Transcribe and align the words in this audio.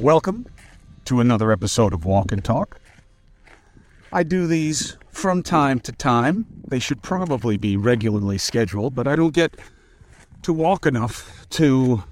Welcome 0.00 0.46
to 1.04 1.20
another 1.20 1.52
episode 1.52 1.92
of 1.92 2.06
Walk 2.06 2.32
and 2.32 2.42
Talk. 2.42 2.80
I 4.10 4.22
do 4.22 4.46
these 4.46 4.96
from 5.10 5.42
time 5.42 5.78
to 5.80 5.92
time. 5.92 6.46
They 6.66 6.78
should 6.78 7.02
probably 7.02 7.58
be 7.58 7.76
regularly 7.76 8.38
scheduled, 8.38 8.94
but 8.94 9.06
I 9.06 9.14
don't 9.14 9.34
get 9.34 9.56
to 10.40 10.54
walk 10.54 10.86
enough 10.86 11.46
to 11.50 12.02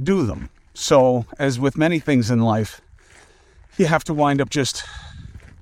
do 0.00 0.24
them. 0.26 0.48
So, 0.74 1.26
as 1.40 1.58
with 1.58 1.76
many 1.76 1.98
things 1.98 2.30
in 2.30 2.38
life, 2.38 2.80
you 3.78 3.86
have 3.86 4.04
to 4.04 4.14
wind 4.14 4.40
up 4.40 4.50
just 4.50 4.84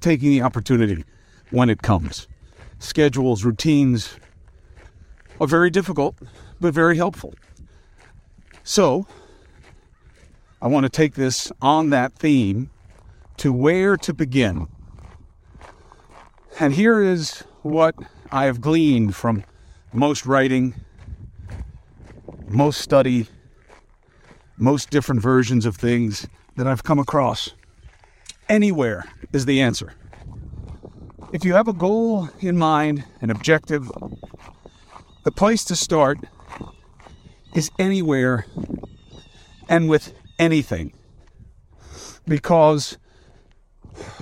taking 0.03 0.29
the 0.29 0.43
opportunity 0.43 1.07
when 1.51 1.71
it 1.71 1.81
comes. 1.81 2.29
Schedules, 2.81 3.45
routines 3.45 4.19
are 5.41 5.47
very 5.47 5.71
difficult, 5.71 6.17
but 6.61 6.75
very 6.75 6.99
helpful. 6.99 7.33
So, 8.63 9.07
I 10.65 10.67
want 10.67 10.85
to 10.85 10.89
take 10.89 11.13
this 11.13 11.53
on 11.61 11.91
that 11.91 12.15
theme 12.15 12.71
to 13.37 13.53
where 13.53 13.99
to 13.99 14.15
begin. 14.15 14.67
And 16.59 16.73
here 16.73 17.03
is 17.03 17.41
what 17.61 17.95
I 18.33 18.47
have 18.47 18.63
gleaned 18.63 19.15
from 19.15 19.45
most 19.93 20.25
writing, 20.25 20.75
most 22.49 22.81
study, 22.81 23.27
most 24.57 24.89
different 24.89 25.21
versions 25.21 25.67
of 25.67 25.77
things 25.77 26.27
that 26.57 26.67
I've 26.67 26.83
come 26.83 26.99
across. 26.99 27.51
Anywhere 28.49 29.05
is 29.35 29.45
the 29.45 29.61
answer. 29.61 29.93
If 31.31 31.45
you 31.45 31.53
have 31.53 31.69
a 31.69 31.75
goal 31.75 32.31
in 32.41 32.57
mind, 32.57 33.05
an 33.21 33.29
objective, 33.29 33.93
the 35.25 35.31
place 35.31 35.63
to 35.65 35.77
start 35.77 36.21
is 37.55 37.71
anywhere 37.79 38.47
and 39.69 39.91
with 39.91 40.15
anything 40.39 40.93
because 42.27 42.99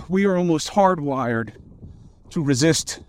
we 0.08 0.24
are 0.24 0.36
almost 0.36 0.72
hardwired 0.72 1.52
to 2.30 2.42
resist 2.42 3.00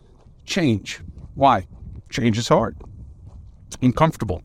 change. 0.45 0.99
Why? 1.35 1.67
Change 2.09 2.37
is 2.37 2.47
hard, 2.47 2.77
uncomfortable. 3.81 4.43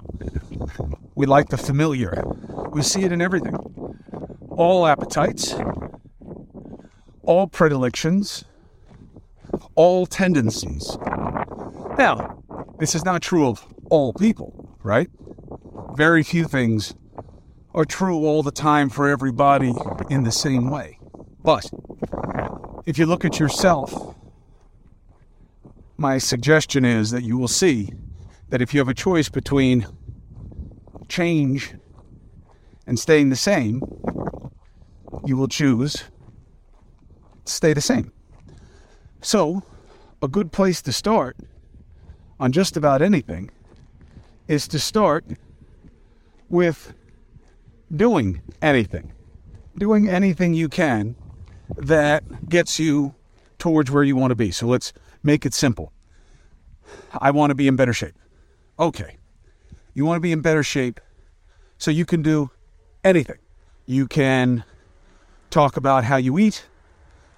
We 1.15 1.27
like 1.27 1.49
the 1.49 1.59
familiar. 1.59 2.23
We 2.71 2.83
see 2.83 3.03
it 3.03 3.13
in 3.13 3.21
everything. 3.21 3.57
All 4.51 4.87
appetites, 4.87 5.55
all 7.23 7.47
predilections, 7.47 8.45
all 9.75 10.07
tendencies. 10.07 10.97
Now, 11.99 12.43
this 12.79 12.95
is 12.95 13.05
not 13.05 13.23
true 13.23 13.49
of 13.49 13.65
all 13.91 14.13
people, 14.13 14.77
right? 14.83 15.09
Very 15.95 16.23
few 16.23 16.45
things 16.45 16.95
are 17.75 17.85
true 17.85 18.25
all 18.25 18.43
the 18.43 18.51
time 18.51 18.89
for 18.89 19.09
everybody 19.09 19.73
in 20.11 20.25
the 20.25 20.33
same 20.33 20.71
way. 20.71 20.99
But 21.43 21.71
if 22.87 22.99
you 22.99 23.07
look 23.07 23.25
at 23.25 23.39
yourself, 23.39 24.17
my 25.97 26.19
suggestion 26.19 26.85
is 26.85 27.11
that 27.11 27.23
you 27.23 27.37
will 27.37 27.49
see 27.49 27.91
that 28.51 28.63
if 28.63 28.73
you 28.73 28.81
have 28.81 28.89
a 28.89 28.95
choice 28.95 29.29
between 29.29 29.87
change 31.09 31.75
and 32.87 32.99
staying 32.99 33.31
the 33.31 33.37
same, 33.37 33.83
you 35.25 35.37
will 35.37 35.49
choose 35.49 36.05
stay 37.45 37.73
the 37.73 37.81
same. 37.81 38.13
So, 39.21 39.63
a 40.23 40.29
good 40.29 40.53
place 40.53 40.83
to 40.83 40.93
start 40.93 41.37
on 42.39 42.53
just 42.53 42.77
about 42.77 43.03
anything 43.03 43.51
is 44.47 44.69
to 44.69 44.79
start 44.79 45.25
with 46.49 46.95
doing 47.95 48.43
anything. 48.63 49.13
Doing 49.77 50.09
anything 50.09 50.55
you 50.55 50.69
can 50.69 51.15
that 51.77 52.49
gets 52.49 52.79
you 52.79 53.15
towards 53.59 53.91
where 53.91 54.03
you 54.03 54.17
want 54.17 54.31
to 54.31 54.37
be. 54.37 54.51
So 54.51 54.67
let's 54.67 54.93
make 55.23 55.45
it 55.45 55.55
simple. 55.55 55.93
I 57.13 57.31
want 57.31 57.51
to 57.51 57.55
be 57.55 57.69
in 57.69 57.77
better 57.77 57.93
shape. 57.93 58.15
Okay. 58.79 59.17
You 59.95 60.05
want 60.05 60.17
to 60.17 60.21
be 60.21 60.33
in 60.33 60.41
better 60.41 60.63
shape 60.63 61.01
so 61.77 61.91
you 61.91 62.05
can 62.05 62.23
do 62.23 62.51
anything. 63.05 63.39
You 63.87 64.07
can 64.07 64.65
talk 65.51 65.77
about 65.77 66.05
how 66.05 66.17
you 66.17 66.39
eat. 66.39 66.67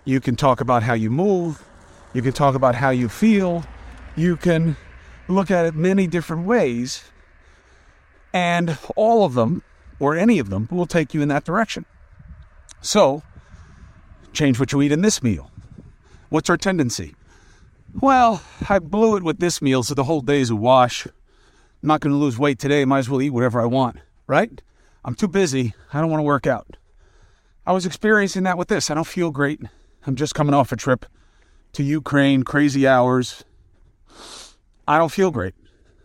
You 0.05 0.21
can 0.21 0.37
talk 0.37 0.61
about 0.61 0.82
how 0.82 0.94
you 0.94 1.11
move. 1.11 1.65
You 2.12 2.22
can 2.22 2.32
talk 2.32 2.55
about 2.55 2.75
how 2.75 2.91
you 2.91 3.09
feel. 3.09 3.65
You 4.17 4.37
can 4.37 4.77
look 5.28 5.50
at 5.50 5.65
it 5.65 5.75
many 5.75 6.06
different 6.06 6.47
ways. 6.47 7.05
And 8.32 8.78
all 8.97 9.25
of 9.25 9.34
them, 9.34 9.62
or 10.00 10.16
any 10.16 10.38
of 10.38 10.50
them, 10.50 10.66
will 10.71 10.87
take 10.87 11.15
you 11.15 11.22
in 11.22 11.28
that 11.28 11.44
direction. 11.44 11.84
So, 12.81 13.22
change 14.33 14.59
what 14.59 14.72
you 14.72 14.83
eat 14.83 14.91
in 14.91 15.03
this 15.03 15.22
meal. 15.22 15.50
What's 16.31 16.50
our 16.50 16.56
tendency? 16.56 17.15
Well, 18.00 18.43
I 18.69 18.78
blew 18.78 19.16
it 19.16 19.22
with 19.22 19.38
this 19.38 19.61
meal, 19.61 19.83
so 19.83 19.94
the 19.94 20.05
whole 20.05 20.21
day 20.22 20.41
is 20.41 20.50
a 20.50 20.56
wash. 20.56 21.06
I'm 21.06 21.12
not 21.83 22.00
going 22.00 22.12
to 22.12 22.19
lose 22.19 22.38
weight 22.38 22.59
today. 22.59 22.84
Might 22.84 23.00
as 23.00 23.11
well 23.11 23.21
eat 23.21 23.31
whatever 23.31 23.61
I 23.61 23.66
want, 23.66 23.99
right? 24.27 24.62
I'm 25.05 25.15
too 25.15 25.28
busy. 25.28 25.75
I 25.93 26.00
don't 26.00 26.11
want 26.11 26.21
to 26.21 26.25
work 26.25 26.47
out. 26.47 26.77
I 27.67 27.72
was 27.72 27.87
experiencing 27.87 28.44
that 28.44 28.59
with 28.59 28.69
this. 28.69 28.91
I 28.91 28.94
don't 28.94 29.06
feel 29.06 29.31
great. 29.31 29.61
I'm 30.06 30.17
just 30.17 30.34
coming 30.34 30.55
off 30.55 30.72
a 30.72 30.77
trip 30.77 31.05
to 31.72 31.82
Ukraine, 31.82 32.43
crazy 32.43 32.87
hours. 32.87 33.44
I 34.88 34.99
don't 34.99 35.12
feel 35.12 35.31
great. 35.31 35.55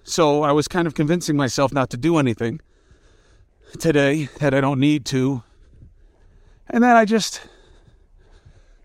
So 0.03 0.44
I 0.44 0.51
was 0.51 0.67
kind 0.67 0.88
of 0.88 0.94
convincing 0.94 1.35
myself 1.35 1.73
not 1.73 1.89
to 1.91 1.97
do 1.97 2.17
anything 2.17 2.62
today 3.75 4.30
that 4.40 4.53
I 4.53 4.62
don't 4.62 4.80
need 4.80 5.06
to. 5.08 5.44
And 6.69 6.84
then 6.84 6.96
I 6.96 7.06
just 7.06 7.41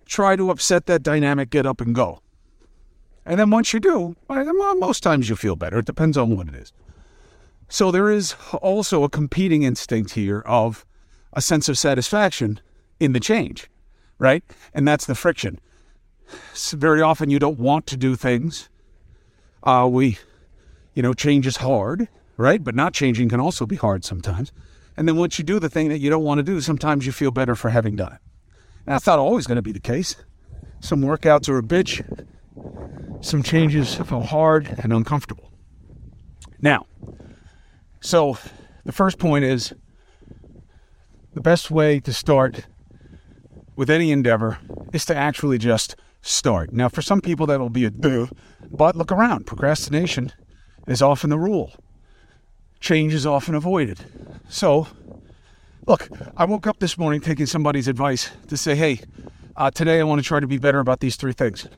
try 0.06 0.36
to 0.36 0.50
upset 0.50 0.86
that 0.86 1.02
dynamic, 1.02 1.50
get 1.50 1.66
up 1.66 1.80
and 1.80 1.94
go. 1.94 2.20
And 3.24 3.38
then 3.38 3.50
once 3.50 3.72
you 3.72 3.80
do, 3.80 4.16
most 4.28 5.02
times 5.02 5.28
you 5.28 5.36
feel 5.36 5.56
better. 5.56 5.78
It 5.78 5.86
depends 5.86 6.16
on 6.16 6.36
what 6.36 6.48
it 6.48 6.54
is. 6.54 6.72
So 7.68 7.92
there 7.92 8.10
is 8.10 8.34
also 8.60 9.04
a 9.04 9.08
competing 9.08 9.62
instinct 9.62 10.12
here 10.12 10.40
of 10.40 10.84
a 11.32 11.40
sense 11.40 11.68
of 11.68 11.78
satisfaction 11.78 12.60
in 12.98 13.12
the 13.12 13.20
change, 13.20 13.70
right? 14.18 14.42
And 14.74 14.88
that's 14.88 15.06
the 15.06 15.14
friction. 15.14 15.60
So 16.52 16.76
very 16.76 17.00
often 17.02 17.30
you 17.30 17.38
don't 17.38 17.58
want 17.58 17.86
to 17.86 17.96
do 17.96 18.16
things. 18.16 18.68
Uh, 19.62 19.88
we, 19.90 20.18
you 20.94 21.02
know, 21.02 21.12
change 21.12 21.46
is 21.46 21.58
hard, 21.58 22.08
right? 22.36 22.62
But 22.62 22.74
not 22.74 22.94
changing 22.94 23.28
can 23.28 23.38
also 23.38 23.66
be 23.66 23.76
hard 23.76 24.04
sometimes. 24.04 24.52
And 25.00 25.08
then 25.08 25.16
once 25.16 25.38
you 25.38 25.44
do 25.46 25.58
the 25.58 25.70
thing 25.70 25.88
that 25.88 26.00
you 26.00 26.10
don't 26.10 26.24
want 26.24 26.40
to 26.40 26.42
do, 26.42 26.60
sometimes 26.60 27.06
you 27.06 27.12
feel 27.12 27.30
better 27.30 27.54
for 27.54 27.70
having 27.70 27.96
done 27.96 28.12
it. 28.12 28.18
And 28.84 28.94
that's 28.94 29.06
not 29.06 29.18
always 29.18 29.46
going 29.46 29.56
to 29.56 29.62
be 29.62 29.72
the 29.72 29.80
case. 29.80 30.14
Some 30.80 31.00
workouts 31.00 31.48
are 31.48 31.56
a 31.56 31.62
bitch, 31.62 32.04
some 33.24 33.42
changes 33.42 33.94
feel 33.94 34.20
hard 34.20 34.74
and 34.82 34.92
uncomfortable. 34.92 35.54
Now, 36.60 36.84
so 38.02 38.36
the 38.84 38.92
first 38.92 39.18
point 39.18 39.42
is 39.42 39.72
the 41.32 41.40
best 41.40 41.70
way 41.70 41.98
to 42.00 42.12
start 42.12 42.66
with 43.76 43.88
any 43.88 44.12
endeavor 44.12 44.58
is 44.92 45.06
to 45.06 45.16
actually 45.16 45.56
just 45.56 45.96
start. 46.20 46.74
Now, 46.74 46.90
for 46.90 47.00
some 47.00 47.22
people, 47.22 47.46
that'll 47.46 47.70
be 47.70 47.86
a 47.86 47.90
duh, 47.90 48.26
but 48.70 48.96
look 48.96 49.10
around. 49.10 49.46
Procrastination 49.46 50.30
is 50.86 51.00
often 51.00 51.30
the 51.30 51.38
rule, 51.38 51.72
change 52.80 53.14
is 53.14 53.26
often 53.26 53.54
avoided. 53.54 54.00
So, 54.48 54.88
look, 55.86 56.08
I 56.36 56.44
woke 56.44 56.66
up 56.66 56.78
this 56.78 56.98
morning 56.98 57.20
taking 57.20 57.46
somebody's 57.46 57.88
advice 57.88 58.30
to 58.48 58.56
say, 58.56 58.74
hey, 58.74 59.00
uh, 59.56 59.70
today 59.70 60.00
I 60.00 60.04
want 60.04 60.20
to 60.20 60.26
try 60.26 60.40
to 60.40 60.46
be 60.46 60.58
better 60.58 60.80
about 60.80 61.00
these 61.00 61.16
three 61.16 61.32
things. 61.32 61.68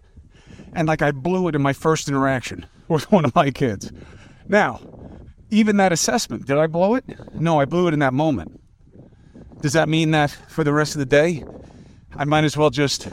And 0.73 0.89
like 0.89 1.03
I 1.03 1.11
blew 1.11 1.49
it 1.49 1.55
in 1.55 1.63
my 1.63 1.73
first 1.73 2.09
interaction 2.09 2.67
with 2.89 3.11
one 3.13 3.25
of 3.25 3.35
my 3.35 3.51
kids. 3.51 3.93
Now, 4.49 4.81
even 5.51 5.77
that 5.77 5.93
assessment, 5.93 6.47
did 6.47 6.57
I 6.57 6.67
blow 6.67 6.95
it? 6.95 7.05
No, 7.35 7.61
I 7.61 7.67
blew 7.67 7.89
it 7.89 7.93
in 7.93 8.01
that 8.01 8.15
moment. 8.15 8.61
Does 9.61 9.75
that 9.75 9.89
mean 9.89 10.13
that 10.13 10.31
for 10.49 10.65
the 10.65 10.73
rest 10.73 10.95
of 10.95 10.99
the 10.99 11.07
day, 11.07 11.45
I 12.17 12.25
might 12.25 12.45
as 12.45 12.57
well 12.57 12.71
just 12.71 13.09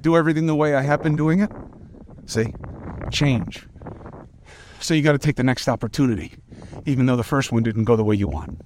do 0.00 0.16
everything 0.16 0.46
the 0.46 0.54
way 0.54 0.74
I 0.74 0.82
have 0.82 1.02
been 1.02 1.16
doing 1.16 1.40
it? 1.40 1.50
See? 2.26 2.54
Change. 3.10 3.66
So 4.82 4.94
you 4.94 5.02
got 5.02 5.12
to 5.12 5.18
take 5.18 5.36
the 5.36 5.44
next 5.44 5.68
opportunity, 5.68 6.34
even 6.86 7.06
though 7.06 7.14
the 7.14 7.22
first 7.22 7.52
one 7.52 7.62
didn't 7.62 7.84
go 7.84 7.94
the 7.94 8.02
way 8.02 8.16
you 8.16 8.26
want. 8.26 8.60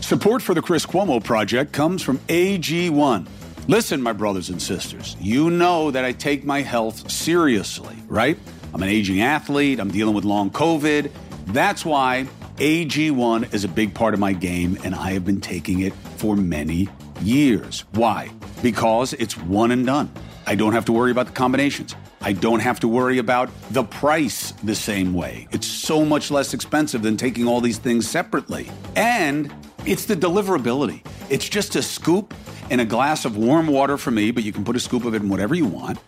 Support 0.00 0.42
for 0.42 0.52
the 0.52 0.60
Chris 0.60 0.84
Cuomo 0.84 1.24
Project 1.24 1.72
comes 1.72 2.02
from 2.02 2.18
AG1. 2.28 3.26
Listen, 3.66 4.02
my 4.02 4.12
brothers 4.12 4.50
and 4.50 4.60
sisters, 4.60 5.16
you 5.18 5.48
know 5.48 5.90
that 5.90 6.04
I 6.04 6.12
take 6.12 6.44
my 6.44 6.60
health 6.60 7.10
seriously, 7.10 7.96
right? 8.08 8.38
I'm 8.74 8.82
an 8.82 8.90
aging 8.90 9.22
athlete, 9.22 9.80
I'm 9.80 9.90
dealing 9.90 10.14
with 10.14 10.26
long 10.26 10.50
COVID. 10.50 11.10
That's 11.46 11.82
why 11.82 12.26
AG1 12.56 13.54
is 13.54 13.64
a 13.64 13.68
big 13.68 13.94
part 13.94 14.12
of 14.12 14.20
my 14.20 14.34
game, 14.34 14.76
and 14.84 14.94
I 14.94 15.12
have 15.12 15.24
been 15.24 15.40
taking 15.40 15.80
it 15.80 15.94
for 16.18 16.36
many 16.36 16.90
years. 17.22 17.86
Why? 17.92 18.30
Because 18.62 19.14
it's 19.14 19.38
one 19.38 19.70
and 19.70 19.86
done. 19.86 20.12
I 20.46 20.56
don't 20.56 20.74
have 20.74 20.84
to 20.84 20.92
worry 20.92 21.10
about 21.10 21.26
the 21.26 21.32
combinations. 21.32 21.96
I 22.24 22.32
don't 22.32 22.60
have 22.60 22.80
to 22.80 22.88
worry 22.88 23.18
about 23.18 23.50
the 23.70 23.84
price 23.84 24.52
the 24.62 24.74
same 24.74 25.12
way. 25.12 25.46
It's 25.50 25.66
so 25.66 26.06
much 26.06 26.30
less 26.30 26.54
expensive 26.54 27.02
than 27.02 27.18
taking 27.18 27.46
all 27.46 27.60
these 27.60 27.76
things 27.76 28.08
separately. 28.08 28.70
And 28.96 29.54
it's 29.84 30.06
the 30.06 30.16
deliverability. 30.16 31.04
It's 31.28 31.46
just 31.46 31.76
a 31.76 31.82
scoop 31.82 32.32
and 32.70 32.80
a 32.80 32.86
glass 32.86 33.26
of 33.26 33.36
warm 33.36 33.66
water 33.66 33.98
for 33.98 34.10
me, 34.10 34.30
but 34.30 34.42
you 34.42 34.54
can 34.54 34.64
put 34.64 34.74
a 34.74 34.80
scoop 34.80 35.04
of 35.04 35.14
it 35.14 35.20
in 35.20 35.28
whatever 35.28 35.54
you 35.54 35.66
want. 35.66 35.98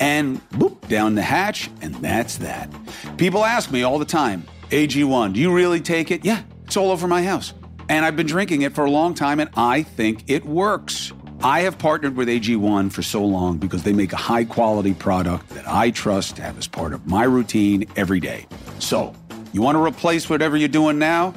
And 0.00 0.40
boop, 0.50 0.88
down 0.88 1.14
the 1.14 1.22
hatch, 1.22 1.70
and 1.80 1.94
that's 1.96 2.38
that. 2.38 2.68
People 3.16 3.44
ask 3.44 3.70
me 3.70 3.84
all 3.84 4.00
the 4.00 4.04
time, 4.04 4.48
AG1, 4.70 5.34
do 5.34 5.40
you 5.40 5.54
really 5.54 5.80
take 5.80 6.10
it? 6.10 6.24
Yeah, 6.24 6.42
it's 6.64 6.76
all 6.76 6.90
over 6.90 7.06
my 7.06 7.22
house. 7.22 7.54
And 7.88 8.04
I've 8.04 8.16
been 8.16 8.26
drinking 8.26 8.62
it 8.62 8.74
for 8.74 8.86
a 8.86 8.90
long 8.90 9.14
time, 9.14 9.38
and 9.38 9.50
I 9.56 9.84
think 9.84 10.24
it 10.26 10.44
works. 10.44 11.12
I 11.42 11.60
have 11.60 11.78
partnered 11.78 12.16
with 12.16 12.28
AG1 12.28 12.92
for 12.92 13.00
so 13.00 13.24
long 13.24 13.56
because 13.56 13.82
they 13.82 13.94
make 13.94 14.12
a 14.12 14.16
high 14.16 14.44
quality 14.44 14.92
product 14.92 15.48
that 15.50 15.66
I 15.66 15.90
trust 15.90 16.36
to 16.36 16.42
have 16.42 16.58
as 16.58 16.68
part 16.68 16.92
of 16.92 17.06
my 17.06 17.24
routine 17.24 17.86
every 17.96 18.20
day. 18.20 18.46
So, 18.78 19.14
you 19.54 19.62
want 19.62 19.76
to 19.76 19.82
replace 19.82 20.28
whatever 20.28 20.58
you're 20.58 20.68
doing 20.68 20.98
now? 20.98 21.32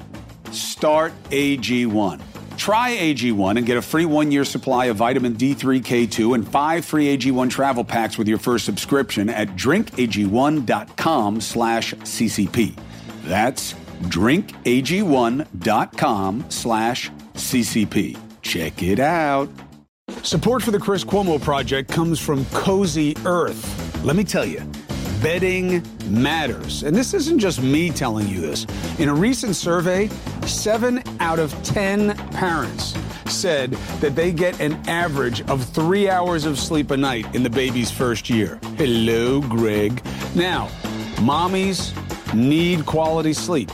Start 0.51 1.13
AG1. 1.29 2.19
Try 2.57 2.91
AG1 2.91 3.57
and 3.57 3.65
get 3.65 3.77
a 3.77 3.81
free 3.81 4.05
one 4.05 4.29
year 4.29 4.43
supply 4.43 4.85
of 4.85 4.97
vitamin 4.97 5.35
D3K2 5.35 6.35
and 6.35 6.45
five 6.47 6.83
free 6.83 7.17
AG1 7.17 7.49
travel 7.49 7.85
packs 7.85 8.17
with 8.17 8.27
your 8.27 8.37
first 8.37 8.65
subscription 8.65 9.29
at 9.29 9.55
drinkag1.com 9.55 11.41
slash 11.41 11.93
CCP. 11.93 12.77
That's 13.23 13.73
drinkag1.com 14.03 16.45
slash 16.49 17.09
CCP. 17.35 18.17
Check 18.41 18.83
it 18.83 18.99
out. 18.99 19.49
Support 20.23 20.63
for 20.63 20.71
the 20.71 20.79
Chris 20.79 21.03
Cuomo 21.03 21.39
Project 21.39 21.91
comes 21.91 22.17
from 22.17 22.45
Cozy 22.45 23.13
Earth. 23.25 24.05
Let 24.05 24.15
me 24.15 24.23
tell 24.23 24.45
you, 24.45 24.61
bedding 25.21 25.85
matters. 26.07 26.83
And 26.83 26.95
this 26.95 27.13
isn't 27.13 27.39
just 27.39 27.61
me 27.61 27.89
telling 27.89 28.29
you 28.29 28.39
this. 28.39 28.65
In 28.99 29.09
a 29.09 29.13
recent 29.13 29.53
survey, 29.57 30.07
seven 30.45 31.03
out 31.19 31.39
of 31.39 31.51
10 31.63 32.15
parents 32.29 32.95
said 33.25 33.71
that 33.99 34.15
they 34.15 34.31
get 34.31 34.57
an 34.61 34.75
average 34.87 35.41
of 35.49 35.61
three 35.65 36.09
hours 36.09 36.45
of 36.45 36.57
sleep 36.57 36.91
a 36.91 36.97
night 36.97 37.35
in 37.35 37.43
the 37.43 37.49
baby's 37.49 37.91
first 37.91 38.29
year. 38.29 38.61
Hello, 38.77 39.41
Greg. 39.41 40.01
Now, 40.35 40.69
mommies 41.17 41.93
need 42.33 42.85
quality 42.85 43.33
sleep, 43.33 43.71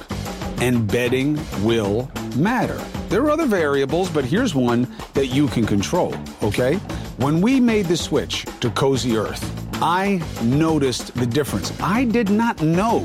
and 0.61 0.87
bedding 0.91 1.39
will 1.63 2.09
matter. 2.35 2.83
There 3.09 3.23
are 3.23 3.31
other 3.31 3.47
variables, 3.47 4.07
but 4.07 4.23
here's 4.23 4.53
one 4.53 4.87
that 5.15 5.27
you 5.27 5.47
can 5.47 5.65
control, 5.65 6.13
okay? 6.43 6.75
When 7.17 7.41
we 7.41 7.59
made 7.59 7.87
the 7.87 7.97
switch 7.97 8.45
to 8.59 8.69
Cozy 8.69 9.17
Earth, 9.17 9.43
I 9.81 10.21
noticed 10.43 11.15
the 11.15 11.25
difference. 11.25 11.73
I 11.81 12.05
did 12.05 12.29
not 12.29 12.61
know 12.61 12.99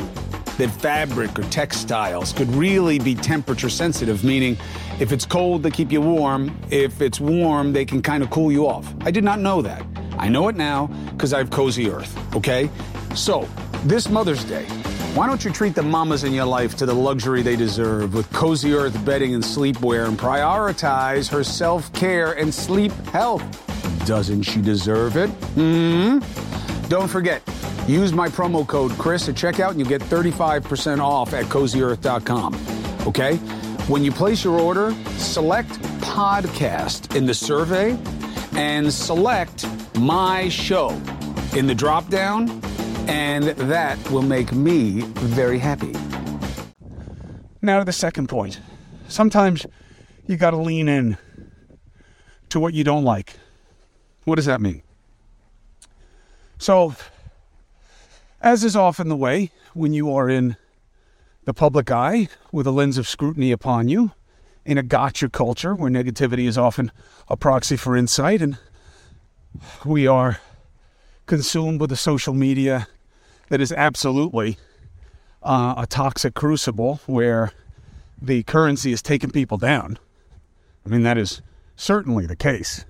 that 0.58 0.68
fabric 0.68 1.38
or 1.38 1.42
textiles 1.44 2.34
could 2.34 2.48
really 2.48 2.98
be 2.98 3.14
temperature 3.14 3.70
sensitive, 3.70 4.24
meaning 4.24 4.58
if 5.00 5.10
it's 5.10 5.24
cold, 5.24 5.62
they 5.62 5.70
keep 5.70 5.90
you 5.90 6.02
warm. 6.02 6.54
If 6.68 7.00
it's 7.00 7.18
warm, 7.18 7.72
they 7.72 7.86
can 7.86 8.02
kind 8.02 8.22
of 8.22 8.28
cool 8.28 8.52
you 8.52 8.66
off. 8.68 8.92
I 9.00 9.10
did 9.10 9.24
not 9.24 9.40
know 9.40 9.62
that. 9.62 9.86
I 10.18 10.28
know 10.28 10.48
it 10.48 10.56
now 10.56 10.88
because 11.12 11.32
I 11.32 11.38
have 11.38 11.48
Cozy 11.48 11.88
Earth, 11.88 12.14
okay? 12.36 12.68
So, 13.14 13.48
this 13.84 14.10
Mother's 14.10 14.44
Day, 14.44 14.66
why 15.14 15.28
don't 15.28 15.44
you 15.44 15.52
treat 15.52 15.76
the 15.76 15.82
mamas 15.82 16.24
in 16.24 16.32
your 16.32 16.44
life 16.44 16.76
to 16.76 16.86
the 16.86 16.94
luxury 16.94 17.40
they 17.40 17.54
deserve 17.54 18.14
with 18.14 18.30
Cozy 18.32 18.72
Earth 18.72 19.04
bedding 19.04 19.32
and 19.34 19.44
sleepwear 19.44 20.08
and 20.08 20.18
prioritize 20.18 21.30
her 21.30 21.44
self 21.44 21.92
care 21.92 22.32
and 22.32 22.52
sleep 22.52 22.90
health? 23.12 23.44
Doesn't 24.06 24.42
she 24.42 24.60
deserve 24.60 25.16
it? 25.16 25.28
Hmm? 25.28 26.18
Don't 26.88 27.08
forget, 27.08 27.42
use 27.86 28.12
my 28.12 28.28
promo 28.28 28.66
code 28.66 28.90
Chris 28.98 29.28
at 29.28 29.36
checkout 29.36 29.70
and 29.70 29.78
you'll 29.78 29.88
get 29.88 30.02
35% 30.02 31.00
off 31.00 31.32
at 31.32 31.44
cozyearth.com. 31.46 32.54
Okay? 33.06 33.36
When 33.86 34.02
you 34.02 34.10
place 34.10 34.42
your 34.42 34.58
order, 34.58 34.92
select 35.16 35.70
podcast 36.00 37.14
in 37.14 37.24
the 37.24 37.34
survey 37.34 37.96
and 38.56 38.92
select 38.92 39.66
my 39.96 40.48
show 40.48 40.90
in 41.54 41.66
the 41.68 41.74
drop 41.74 42.08
down, 42.08 42.60
and 43.08 43.44
that 43.44 44.10
will 44.10 44.22
make 44.22 44.52
me 44.52 45.02
very 45.02 45.58
happy. 45.58 45.92
Now 47.62 47.78
to 47.78 47.84
the 47.84 47.92
second 47.92 48.28
point. 48.28 48.60
Sometimes 49.08 49.66
you 50.26 50.36
got 50.36 50.50
to 50.50 50.56
lean 50.56 50.88
in 50.88 51.18
to 52.50 52.60
what 52.60 52.74
you 52.74 52.84
don't 52.84 53.04
like. 53.04 53.38
What 54.24 54.36
does 54.36 54.46
that 54.46 54.60
mean? 54.60 54.82
So, 56.58 56.94
as 58.40 58.64
is 58.64 58.76
often 58.76 59.08
the 59.08 59.16
way 59.16 59.50
when 59.74 59.92
you 59.92 60.14
are 60.14 60.28
in 60.28 60.56
the 61.44 61.54
public 61.54 61.90
eye 61.90 62.28
with 62.52 62.66
a 62.66 62.70
lens 62.70 62.96
of 62.96 63.08
scrutiny 63.08 63.52
upon 63.52 63.88
you, 63.88 64.12
in 64.64 64.78
a 64.78 64.82
gotcha 64.82 65.28
culture 65.28 65.74
where 65.74 65.90
negativity 65.90 66.46
is 66.46 66.56
often 66.56 66.90
a 67.28 67.36
proxy 67.36 67.76
for 67.76 67.96
insight, 67.96 68.40
and 68.40 68.56
we 69.84 70.06
are 70.06 70.38
consumed 71.26 71.80
with 71.80 71.90
the 71.90 71.96
social 71.96 72.34
media 72.34 72.88
that 73.48 73.60
is 73.60 73.72
absolutely 73.72 74.58
uh, 75.42 75.74
a 75.76 75.86
toxic 75.86 76.34
crucible 76.34 77.00
where 77.06 77.52
the 78.20 78.42
currency 78.44 78.92
is 78.92 79.02
taking 79.02 79.30
people 79.30 79.58
down. 79.58 79.98
I 80.86 80.88
mean, 80.88 81.02
that 81.02 81.18
is 81.18 81.42
certainly 81.76 82.26
the 82.26 82.36
case. 82.36 82.84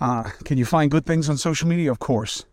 Uh, 0.00 0.24
can 0.44 0.58
you 0.58 0.64
find 0.64 0.90
good 0.90 1.06
things 1.06 1.28
on 1.28 1.36
social 1.36 1.68
media? 1.68 1.90
Of 1.90 1.98
course. 1.98 2.44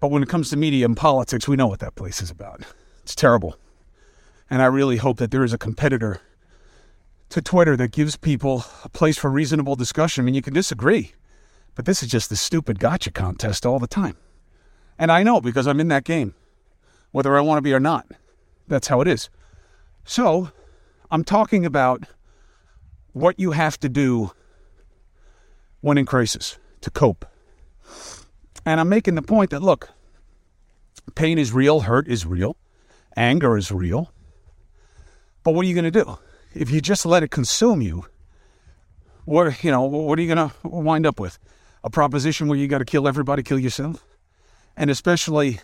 But 0.00 0.10
when 0.10 0.22
it 0.22 0.28
comes 0.28 0.50
to 0.50 0.56
media 0.56 0.84
and 0.84 0.96
politics, 0.96 1.48
we 1.48 1.56
know 1.56 1.66
what 1.66 1.80
that 1.80 1.94
place 1.94 2.20
is 2.20 2.30
about. 2.30 2.62
It's 3.02 3.14
terrible. 3.14 3.56
And 4.50 4.60
I 4.60 4.66
really 4.66 4.98
hope 4.98 5.18
that 5.18 5.30
there 5.30 5.44
is 5.44 5.52
a 5.52 5.58
competitor 5.58 6.20
to 7.30 7.40
Twitter 7.40 7.76
that 7.76 7.90
gives 7.90 8.16
people 8.16 8.64
a 8.84 8.88
place 8.88 9.16
for 9.16 9.30
reasonable 9.30 9.76
discussion. 9.76 10.22
I 10.22 10.24
mean, 10.26 10.34
you 10.34 10.42
can 10.42 10.52
disagree, 10.52 11.12
but 11.74 11.86
this 11.86 12.02
is 12.02 12.10
just 12.10 12.28
the 12.28 12.36
stupid 12.36 12.78
gotcha 12.78 13.10
contest 13.10 13.64
all 13.64 13.78
the 13.78 13.86
time. 13.86 14.16
And 14.98 15.10
I 15.10 15.22
know 15.22 15.40
because 15.40 15.66
I'm 15.66 15.80
in 15.80 15.88
that 15.88 16.04
game, 16.04 16.34
whether 17.14 17.38
I 17.38 17.42
want 17.42 17.58
to 17.58 17.62
be 17.62 17.72
or 17.72 17.78
not. 17.78 18.08
That's 18.66 18.88
how 18.88 19.00
it 19.00 19.06
is. 19.06 19.30
So, 20.04 20.50
I'm 21.12 21.22
talking 21.22 21.64
about 21.64 22.02
what 23.12 23.38
you 23.38 23.52
have 23.52 23.78
to 23.80 23.88
do 23.88 24.32
when 25.80 25.96
in 25.96 26.06
crisis 26.06 26.58
to 26.80 26.90
cope. 26.90 27.24
And 28.66 28.80
I'm 28.80 28.88
making 28.88 29.14
the 29.14 29.22
point 29.22 29.50
that 29.50 29.62
look, 29.62 29.90
pain 31.14 31.38
is 31.38 31.52
real, 31.52 31.82
hurt 31.82 32.08
is 32.08 32.26
real, 32.26 32.56
anger 33.16 33.56
is 33.56 33.70
real. 33.70 34.10
But 35.44 35.52
what 35.54 35.64
are 35.64 35.68
you 35.68 35.74
going 35.74 35.84
to 35.84 35.92
do? 35.92 36.18
If 36.52 36.68
you 36.72 36.80
just 36.80 37.06
let 37.06 37.22
it 37.22 37.30
consume 37.30 37.80
you, 37.80 38.06
what 39.24 39.62
you 39.62 39.70
know, 39.70 39.82
what 39.82 40.18
are 40.18 40.22
you 40.22 40.34
going 40.34 40.50
to 40.50 40.54
wind 40.64 41.06
up 41.06 41.20
with? 41.20 41.38
A 41.84 41.90
proposition 41.90 42.48
where 42.48 42.58
you 42.58 42.66
got 42.66 42.78
to 42.78 42.84
kill 42.84 43.06
everybody, 43.06 43.44
kill 43.44 43.60
yourself? 43.60 44.04
And 44.76 44.90
especially 44.90 45.60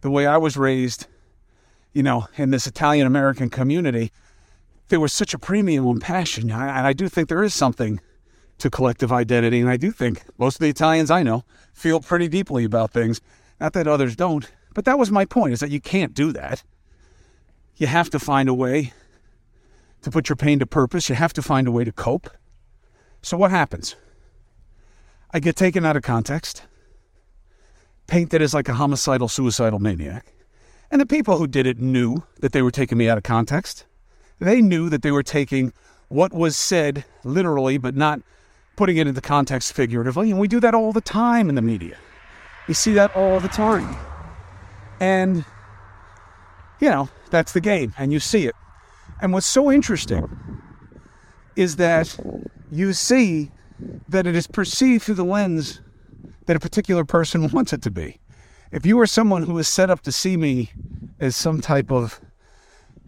the 0.00 0.10
way 0.10 0.26
I 0.26 0.36
was 0.36 0.56
raised, 0.56 1.06
you 1.92 2.02
know, 2.02 2.28
in 2.36 2.50
this 2.50 2.66
Italian 2.66 3.06
American 3.06 3.50
community, 3.50 4.12
there 4.88 5.00
was 5.00 5.12
such 5.12 5.34
a 5.34 5.38
premium 5.38 5.86
on 5.86 6.00
passion. 6.00 6.50
And 6.50 6.86
I 6.86 6.92
do 6.92 7.08
think 7.08 7.28
there 7.28 7.42
is 7.42 7.54
something 7.54 8.00
to 8.58 8.70
collective 8.70 9.12
identity. 9.12 9.60
And 9.60 9.70
I 9.70 9.76
do 9.76 9.90
think 9.90 10.22
most 10.38 10.56
of 10.56 10.60
the 10.60 10.68
Italians 10.68 11.10
I 11.10 11.22
know 11.22 11.44
feel 11.72 12.00
pretty 12.00 12.28
deeply 12.28 12.64
about 12.64 12.92
things. 12.92 13.20
Not 13.60 13.72
that 13.74 13.86
others 13.86 14.16
don't, 14.16 14.50
but 14.74 14.84
that 14.84 14.98
was 14.98 15.10
my 15.10 15.24
point 15.24 15.52
is 15.52 15.60
that 15.60 15.70
you 15.70 15.80
can't 15.80 16.14
do 16.14 16.32
that. 16.32 16.62
You 17.76 17.86
have 17.86 18.10
to 18.10 18.18
find 18.18 18.48
a 18.48 18.54
way 18.54 18.92
to 20.02 20.10
put 20.10 20.28
your 20.28 20.36
pain 20.36 20.58
to 20.58 20.66
purpose. 20.66 21.08
You 21.08 21.14
have 21.14 21.32
to 21.34 21.42
find 21.42 21.66
a 21.66 21.72
way 21.72 21.84
to 21.84 21.92
cope. 21.92 22.30
So 23.22 23.36
what 23.36 23.50
happens? 23.50 23.96
I 25.32 25.40
get 25.40 25.56
taken 25.56 25.86
out 25.86 25.96
of 25.96 26.02
context, 26.02 26.64
painted 28.10 28.42
as 28.42 28.52
like 28.52 28.68
a 28.68 28.74
homicidal, 28.74 29.28
suicidal 29.28 29.78
maniac. 29.78 30.34
And 30.90 31.00
the 31.00 31.06
people 31.06 31.38
who 31.38 31.46
did 31.46 31.66
it 31.66 31.78
knew 31.78 32.24
that 32.40 32.52
they 32.52 32.60
were 32.60 32.72
taking 32.72 32.98
me 32.98 33.08
out 33.08 33.16
of 33.16 33.22
context. 33.22 33.86
They 34.40 34.60
knew 34.60 34.88
that 34.88 35.02
they 35.02 35.12
were 35.12 35.22
taking 35.22 35.72
what 36.08 36.34
was 36.34 36.56
said 36.56 37.04
literally, 37.22 37.78
but 37.78 37.94
not 37.94 38.20
putting 38.74 38.96
it 38.96 39.06
into 39.06 39.20
context 39.20 39.72
figuratively. 39.72 40.30
And 40.30 40.40
we 40.40 40.48
do 40.48 40.58
that 40.58 40.74
all 40.74 40.92
the 40.92 41.00
time 41.00 41.48
in 41.48 41.54
the 41.54 41.62
media. 41.62 41.96
We 42.66 42.74
see 42.74 42.92
that 42.94 43.14
all 43.14 43.38
the 43.38 43.48
time. 43.48 43.96
And, 44.98 45.44
you 46.80 46.90
know, 46.90 47.08
that's 47.30 47.52
the 47.52 47.60
game, 47.60 47.94
and 47.96 48.12
you 48.12 48.18
see 48.18 48.46
it. 48.46 48.56
And 49.22 49.32
what's 49.32 49.46
so 49.46 49.70
interesting 49.70 50.28
is 51.54 51.76
that 51.76 52.18
you 52.72 52.92
see 52.92 53.52
that 54.08 54.26
it 54.26 54.34
is 54.34 54.48
perceived 54.48 55.04
through 55.04 55.14
the 55.14 55.24
lens 55.24 55.80
that 56.46 56.56
a 56.56 56.60
particular 56.60 57.04
person 57.04 57.48
wants 57.52 57.72
it 57.72 57.82
to 57.82 57.90
be. 57.90 58.18
If 58.72 58.86
you 58.86 58.98
are 59.00 59.06
someone 59.06 59.42
who 59.42 59.58
is 59.58 59.68
set 59.68 59.90
up 59.90 60.00
to 60.02 60.12
see 60.12 60.36
me 60.36 60.70
as 61.18 61.34
some 61.34 61.60
type 61.60 61.90
of 61.90 62.20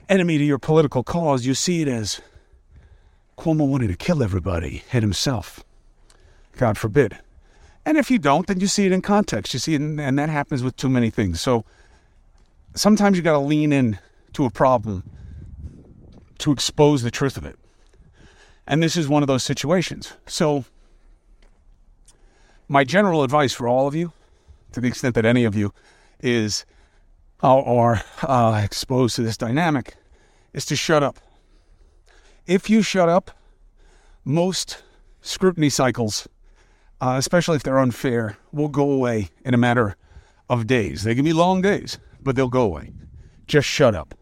enemy 0.09 0.39
to 0.39 0.45
your 0.45 0.59
political 0.59 1.05
cause, 1.05 1.47
you 1.47 1.55
see 1.55 1.83
it 1.83 1.89
as 1.89 2.21
Cuomo 3.39 3.67
wanted 3.67 3.89
to 3.89 3.97
kill 3.97 4.23
everybody 4.23 4.83
and 4.93 5.03
himself. 5.03 5.65
God 6.57 6.77
forbid. 6.77 7.19
And 7.85 7.97
if 7.97 8.11
you 8.11 8.19
don't, 8.19 8.47
then 8.47 8.61
you 8.61 8.67
see 8.67 8.87
it 8.87 8.93
in 8.93 9.03
context. 9.03 9.55
You 9.55 9.61
see 9.61 9.75
it, 9.75 9.81
in, 9.81 9.99
and 9.99 10.19
that 10.19 10.29
happens 10.29 10.63
with 10.63 10.77
too 10.77 10.89
many 10.89 11.11
things. 11.11 11.41
So 11.41 11.65
sometimes 12.75 13.17
you 13.17 13.23
got 13.23 13.33
to 13.33 13.39
lean 13.39 13.73
in 13.73 13.99
to 14.35 14.45
a 14.45 14.51
problem 14.51 15.03
to 16.39 16.53
expose 16.53 17.03
the 17.03 17.11
truth 17.11 17.37
of 17.37 17.45
it. 17.45 17.59
And 18.67 18.83
this 18.83 18.97
is 18.97 19.09
one 19.09 19.23
of 19.23 19.27
those 19.27 19.43
situations. 19.43 20.13
So 20.27 20.65
My 22.73 22.85
general 22.85 23.23
advice 23.23 23.53
for 23.53 23.69
all 23.69 23.87
of 23.87 23.95
you, 23.95 24.15
to 24.73 24.81
the 24.81 24.89
extent 24.89 25.15
that 25.17 25.27
any 25.27 25.45
of 25.45 25.55
you 25.55 25.75
is 26.21 26.65
are 27.43 28.03
uh, 28.23 28.63
exposed 28.65 29.15
to 29.17 29.23
this 29.23 29.37
dynamic, 29.37 29.95
is 30.55 30.65
to 30.65 30.75
shut 30.75 31.03
up. 31.03 31.19
If 32.47 32.71
you 32.71 32.81
shut 32.81 33.11
up, 33.11 33.31
most 34.25 34.83
scrutiny 35.21 35.69
cycles, 35.69 36.27
uh, 37.03 37.17
especially 37.19 37.57
if 37.57 37.63
they're 37.63 37.79
unfair, 37.79 38.39
will 38.53 38.69
go 38.69 38.91
away 38.91 39.29
in 39.45 39.53
a 39.53 39.59
matter 39.59 39.95
of 40.49 40.67
days. 40.67 41.03
They 41.05 41.15
can 41.15 41.27
be 41.27 41.35
long 41.35 41.61
days, 41.61 41.99
but 42.23 42.37
they'll 42.37 42.49
go 42.49 42.63
away. 42.63 42.91
Just 43.47 43.69
shut 43.69 43.95
up. 43.95 44.15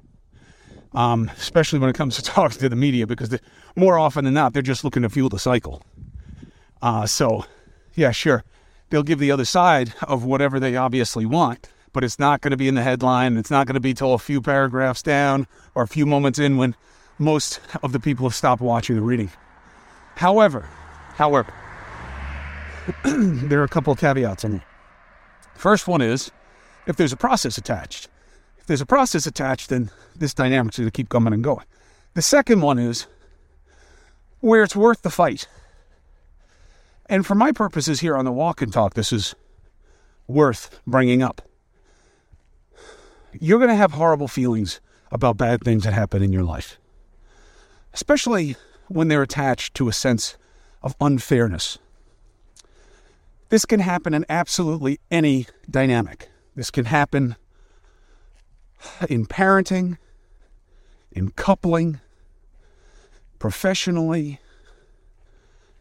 Um, 0.93 1.31
especially 1.37 1.79
when 1.79 1.89
it 1.89 1.95
comes 1.95 2.17
to 2.17 2.23
talking 2.25 2.59
to 2.59 2.69
the 2.69 2.75
media, 2.75 3.07
because 3.07 3.33
more 3.77 3.97
often 3.97 4.25
than 4.25 4.35
not, 4.35 4.55
they're 4.55 4.61
just 4.61 4.83
looking 4.83 5.03
to 5.03 5.09
fuel 5.09 5.29
the 5.29 5.39
cycle. 5.39 5.85
Uh, 6.83 7.07
so, 7.07 7.45
yeah, 8.01 8.13
sure, 8.13 8.45
they'll 8.89 9.03
give 9.03 9.19
the 9.19 9.31
other 9.31 9.45
side 9.45 9.93
of 10.09 10.25
whatever 10.25 10.59
they 10.59 10.75
obviously 10.75 11.27
want, 11.27 11.69
but 11.93 12.03
it's 12.03 12.19
not 12.19 12.41
going 12.41 12.51
to 12.51 12.57
be 12.57 12.67
in 12.67 12.75
the 12.75 12.83
headline. 12.83 13.37
It's 13.37 13.51
not 13.51 13.67
going 13.67 13.75
to 13.75 13.81
be 13.81 13.93
till 13.93 14.15
a 14.15 14.19
few 14.19 14.41
paragraphs 14.41 15.03
down 15.03 15.47
or 15.75 15.83
a 15.83 15.87
few 15.87 16.07
moments 16.07 16.39
in 16.39 16.57
when 16.57 16.75
most 17.19 17.61
of 17.83 17.93
the 17.93 18.01
people 18.01 18.27
have 18.27 18.35
stopped 18.35 18.63
watching 18.63 18.97
the 18.97 19.03
reading. 19.03 19.31
However, 20.17 20.67
however, 21.17 21.53
there 23.05 23.61
are 23.61 23.65
a 23.65 23.69
couple 23.69 23.93
of 23.93 23.99
caveats 23.99 24.45
in 24.45 24.57
it. 24.57 24.63
First 25.55 25.87
one 25.87 26.01
is 26.01 26.31
if 26.87 26.97
there's 26.97 27.13
a 27.13 27.19
process 27.19 27.59
attached. 27.59 28.09
If 28.57 28.65
there's 28.65 28.81
a 28.81 28.87
process 28.87 29.27
attached, 29.27 29.69
then 29.69 29.91
this 30.17 30.33
dynamic's 30.33 30.79
going 30.79 30.89
to 30.89 30.91
keep 30.91 31.11
coming 31.11 31.35
and 31.35 31.45
going. 31.45 31.67
The 32.15 32.23
second 32.23 32.63
one 32.63 32.79
is 32.79 33.07
where 34.41 34.63
it's 34.63 34.75
worth 34.75 35.03
the 35.03 35.11
fight. 35.11 35.47
And 37.11 37.27
for 37.27 37.35
my 37.35 37.51
purposes 37.51 38.01
here 38.01 38.17
on 38.17 38.25
the 38.25 38.31
walk 38.31 38.63
and 38.63 38.73
talk, 38.73 38.95
this 38.95 39.13
is 39.13 39.35
worth 40.29 40.81
bringing 40.87 41.23
up. 41.23 41.43
You're 43.33 43.59
going 43.59 43.69
to 43.69 43.75
have 43.75 43.93
horrible 43.93 44.29
feelings 44.29 44.81
about 45.11 45.37
bad 45.37 45.63
things 45.65 45.83
that 45.83 45.93
happen 45.93 46.23
in 46.23 46.33
your 46.33 46.45
life, 46.45 46.79
especially 47.93 48.55
when 48.87 49.09
they're 49.09 49.23
attached 49.23 49.75
to 49.75 49.89
a 49.89 49.93
sense 49.93 50.39
of 50.85 50.95
unfairness. 51.01 51.79
This 53.49 53.65
can 53.65 53.81
happen 53.81 54.15
in 54.15 54.25
absolutely 54.29 55.01
any 55.11 55.49
dynamic. 55.69 56.29
This 56.55 56.71
can 56.71 56.85
happen 56.85 57.35
in 59.09 59.27
parenting, 59.27 59.99
in 61.11 61.31
coupling, 61.33 61.99
professionally, 63.41 64.39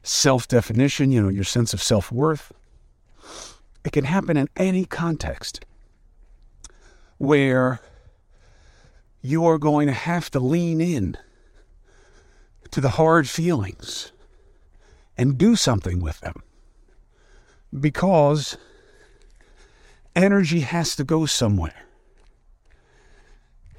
self 0.03 0.47
definition, 0.47 1.11
you 1.11 1.21
know, 1.21 1.29
your 1.29 1.43
sense 1.43 1.73
of 1.73 1.81
self 1.81 2.11
worth. 2.11 2.51
It 3.83 3.91
can 3.91 4.05
happen 4.05 4.37
in 4.37 4.49
any 4.57 4.85
context 4.85 5.65
where 7.17 7.79
you 9.21 9.45
are 9.45 9.57
going 9.57 9.87
to 9.87 9.93
have 9.93 10.29
to 10.31 10.39
lean 10.39 10.81
in 10.81 11.17
to 12.71 12.81
the 12.81 12.89
hard 12.89 13.27
feelings 13.27 14.11
and 15.17 15.37
do 15.37 15.55
something 15.55 15.99
with 15.99 16.19
them 16.21 16.43
because 17.77 18.57
energy 20.15 20.61
has 20.61 20.95
to 20.95 21.03
go 21.03 21.25
somewhere. 21.25 21.85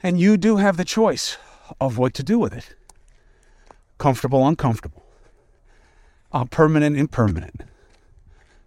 And 0.03 0.19
you 0.19 0.37
do 0.37 0.57
have 0.57 0.77
the 0.77 0.85
choice 0.85 1.37
of 1.81 1.99
what 1.99 2.15
to 2.15 2.23
do 2.23 2.39
with 2.39 2.53
it 2.53 2.75
comfortable, 3.99 4.47
uncomfortable, 4.47 5.00
uh, 6.33 6.45
permanent, 6.45 6.97
impermanent. 6.97 7.63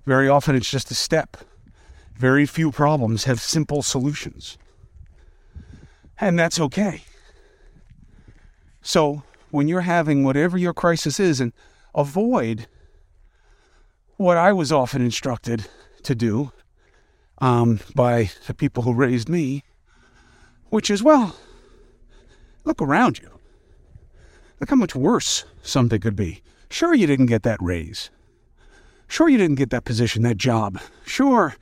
Very 0.05 0.27
often 0.27 0.55
it's 0.55 0.70
just 0.70 0.91
a 0.91 0.96
step. 0.96 1.38
Very 2.15 2.46
few 2.46 2.72
problems 2.72 3.24
have 3.24 3.41
simple 3.41 3.82
solutions. 3.82 4.58
And 6.20 6.38
that's 6.38 6.60
okay. 6.60 7.03
So, 8.82 9.24
when 9.50 9.67
you're 9.67 9.82
having 9.82 10.24
whatever 10.24 10.58
your 10.58 10.74
crisis 10.74 11.20
is, 11.20 11.39
and 11.39 11.53
avoid 11.96 12.67
what 14.17 14.38
I 14.38 14.51
was 14.51 14.72
often 14.72 15.01
instructed 15.01 15.65
to 16.03 16.15
do 16.15 16.51
um, 17.39 17.79
by 17.96 18.32
the 18.48 18.53
people 18.53 18.84
who 18.84 18.93
raised 18.93 19.29
me, 19.29 19.63
which 20.70 20.89
is, 20.89 21.03
well, 21.03 21.36
look 22.63 22.82
around 22.82 23.20
you. 23.20 23.29
Look 24.60 24.70
how 24.70 24.75
much 24.75 24.96
worse 24.96 25.46
something 25.62 26.00
could 26.00 26.15
be. 26.15 26.41
Sure, 26.74 26.96
you 26.96 27.06
didn't 27.06 27.27
get 27.27 27.44
that 27.44 27.62
raise. 27.62 28.10
Sure, 29.08 29.30
you 29.30 29.38
didn't 29.38 29.58
get 29.58 29.70
that 29.70 29.86
position, 29.86 30.24
that 30.24 30.38
job. 30.38 30.80
Sure, 31.06 31.56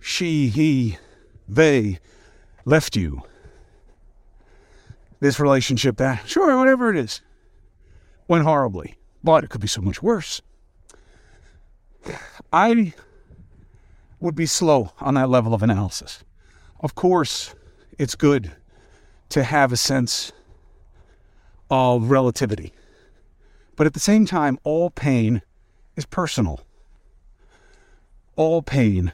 she, 0.00 0.48
he, 0.48 0.98
they 1.48 1.98
left 2.66 2.94
you. 2.94 3.22
This 5.18 5.40
relationship, 5.40 5.96
that, 5.96 6.28
sure, 6.28 6.58
whatever 6.58 6.90
it 6.90 6.98
is, 6.98 7.22
went 8.28 8.44
horribly. 8.44 8.98
But 9.22 9.44
it 9.44 9.48
could 9.48 9.62
be 9.62 9.66
so 9.66 9.80
much 9.80 10.02
worse. 10.02 10.42
I 12.52 12.92
would 14.20 14.34
be 14.34 14.44
slow 14.44 14.92
on 15.00 15.14
that 15.14 15.30
level 15.30 15.54
of 15.54 15.62
analysis. 15.62 16.22
Of 16.80 16.94
course, 16.94 17.54
it's 17.98 18.14
good 18.14 18.52
to 19.30 19.42
have 19.42 19.72
a 19.72 19.78
sense 19.78 20.32
of 21.70 22.10
relativity. 22.10 22.74
But 23.76 23.86
at 23.86 23.94
the 23.94 24.00
same 24.00 24.26
time, 24.26 24.58
all 24.62 24.90
pain 24.90 25.42
is 25.96 26.06
personal. 26.06 26.60
All 28.36 28.62
pain 28.62 29.12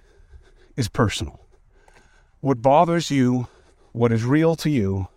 is 0.76 0.88
personal. 0.88 1.40
What 2.40 2.62
bothers 2.62 3.11
you, 3.11 3.49
what 3.93 4.12
is 4.12 4.25
real 4.25 4.57
to 4.57 4.71
you, 4.71 5.09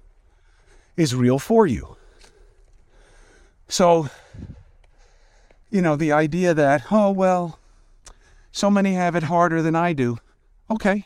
is 0.98 1.16
real 1.16 1.40
for 1.40 1.66
you. 1.66 1.98
So, 3.68 4.10
you 5.70 5.82
know, 5.82 5.96
the 5.96 6.12
idea 6.12 6.54
that, 6.54 6.86
oh, 6.92 7.12
well, 7.12 7.60
so 8.52 8.70
many 8.70 8.94
have 8.94 9.16
it 9.16 9.24
harder 9.24 9.62
than 9.62 9.76
I 9.76 9.94
do. 9.94 10.18
Okay, 10.70 11.06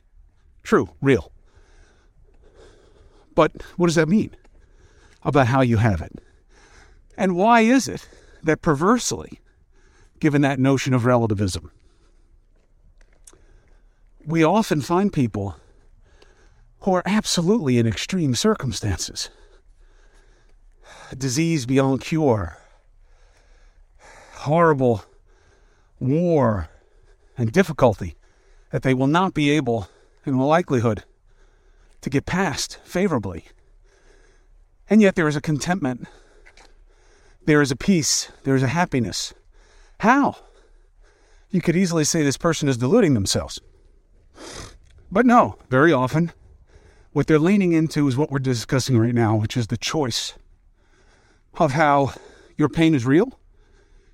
true, 0.63 0.89
real. 1.01 1.31
But 3.35 3.51
what 3.77 3.87
does 3.87 3.95
that 3.95 4.09
mean 4.09 4.35
about 5.23 5.47
how 5.47 5.61
you 5.61 5.77
have 5.77 6.01
it? 6.01 6.11
And 7.15 7.35
why 7.35 7.61
is 7.61 7.87
it 7.87 8.07
that 8.43 8.61
perversely, 8.61 9.39
given 10.19 10.41
that 10.41 10.59
notion 10.59 10.93
of 10.93 11.05
relativism, 11.05 11.71
we 14.25 14.43
often 14.43 14.81
find 14.81 15.13
people 15.13 15.55
who 16.81 16.93
are 16.93 17.03
absolutely 17.05 17.77
in 17.77 17.87
extreme 17.87 18.35
circumstances? 18.35 19.29
Disease 21.17 21.65
beyond 21.65 22.01
cure, 22.01 22.57
horrible 24.33 25.03
war, 25.99 26.69
and 27.37 27.51
difficulty 27.51 28.15
that 28.71 28.83
they 28.83 28.93
will 28.93 29.07
not 29.07 29.33
be 29.33 29.49
able, 29.49 29.87
in 30.25 30.35
all 30.35 30.47
likelihood, 30.47 31.03
to 32.01 32.09
get 32.09 32.25
past 32.25 32.79
favorably. 32.83 33.45
And 34.89 35.01
yet 35.01 35.15
there 35.15 35.27
is 35.27 35.35
a 35.35 35.41
contentment, 35.41 36.07
there 37.47 37.61
is 37.61 37.71
a 37.71 37.77
peace, 37.77 38.29
there 38.43 38.55
is 38.55 38.61
a 38.61 38.67
happiness. 38.67 39.33
How? 40.01 40.35
You 41.49 41.61
could 41.61 41.77
easily 41.77 42.03
say 42.03 42.21
this 42.21 42.35
person 42.35 42.67
is 42.67 42.77
deluding 42.77 43.13
themselves. 43.13 43.61
But 45.09 45.25
no, 45.25 45.57
very 45.69 45.93
often, 45.93 46.33
what 47.13 47.25
they're 47.25 47.39
leaning 47.39 47.71
into 47.71 48.05
is 48.09 48.17
what 48.17 48.29
we're 48.29 48.39
discussing 48.39 48.97
right 48.97 49.15
now, 49.15 49.37
which 49.37 49.55
is 49.55 49.67
the 49.67 49.77
choice 49.77 50.33
of 51.57 51.71
how 51.71 52.13
your 52.57 52.67
pain 52.67 52.93
is 52.93 53.05
real, 53.05 53.39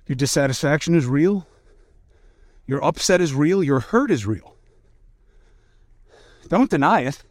your 0.06 0.14
dissatisfaction 0.14 0.94
is 0.94 1.06
real, 1.06 1.44
your 2.68 2.82
upset 2.84 3.20
is 3.20 3.34
real, 3.34 3.64
your 3.64 3.80
hurt 3.80 4.12
is 4.12 4.26
real. 4.26 4.54
Don't 6.48 6.70
deny 6.70 7.00
it 7.00 7.24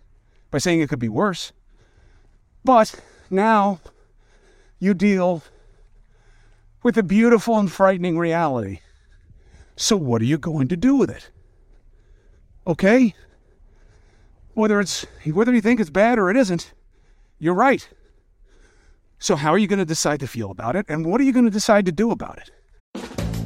by 0.52 0.58
saying 0.58 0.82
it 0.82 0.90
could 0.90 1.00
be 1.00 1.08
worse. 1.08 1.54
But 2.66 2.94
now 3.30 3.80
you 4.80 4.94
deal 4.94 5.44
with 6.84 6.98
a 6.98 7.04
beautiful 7.04 7.58
and 7.58 7.72
frightening 7.72 8.18
reality. 8.18 8.80
So, 9.76 9.98
what 9.98 10.22
are 10.22 10.26
you 10.26 10.38
going 10.38 10.68
to 10.68 10.78
do 10.78 10.96
with 10.96 11.10
it? 11.10 11.32
Okay? 12.68 13.16
Whether 14.54 14.80
it's 14.80 15.06
whether 15.26 15.54
you 15.54 15.62
think 15.62 15.80
it's 15.80 15.90
bad 15.90 16.20
or 16.20 16.30
it 16.30 16.38
isn't, 16.38 16.74
you're 17.40 17.56
right. 17.56 17.88
So, 19.18 19.36
how 19.36 19.52
are 19.52 19.58
you 19.58 19.68
going 19.68 19.80
to 19.80 19.86
decide 19.86 20.20
to 20.20 20.28
feel 20.28 20.52
about 20.52 20.76
it? 20.76 20.86
And 20.90 21.06
what 21.06 21.20
are 21.22 21.24
you 21.24 21.34
going 21.34 21.46
to 21.46 21.52
decide 21.52 21.86
to 21.86 21.92
do 21.92 22.12
about 22.12 22.40
it? 22.40 22.52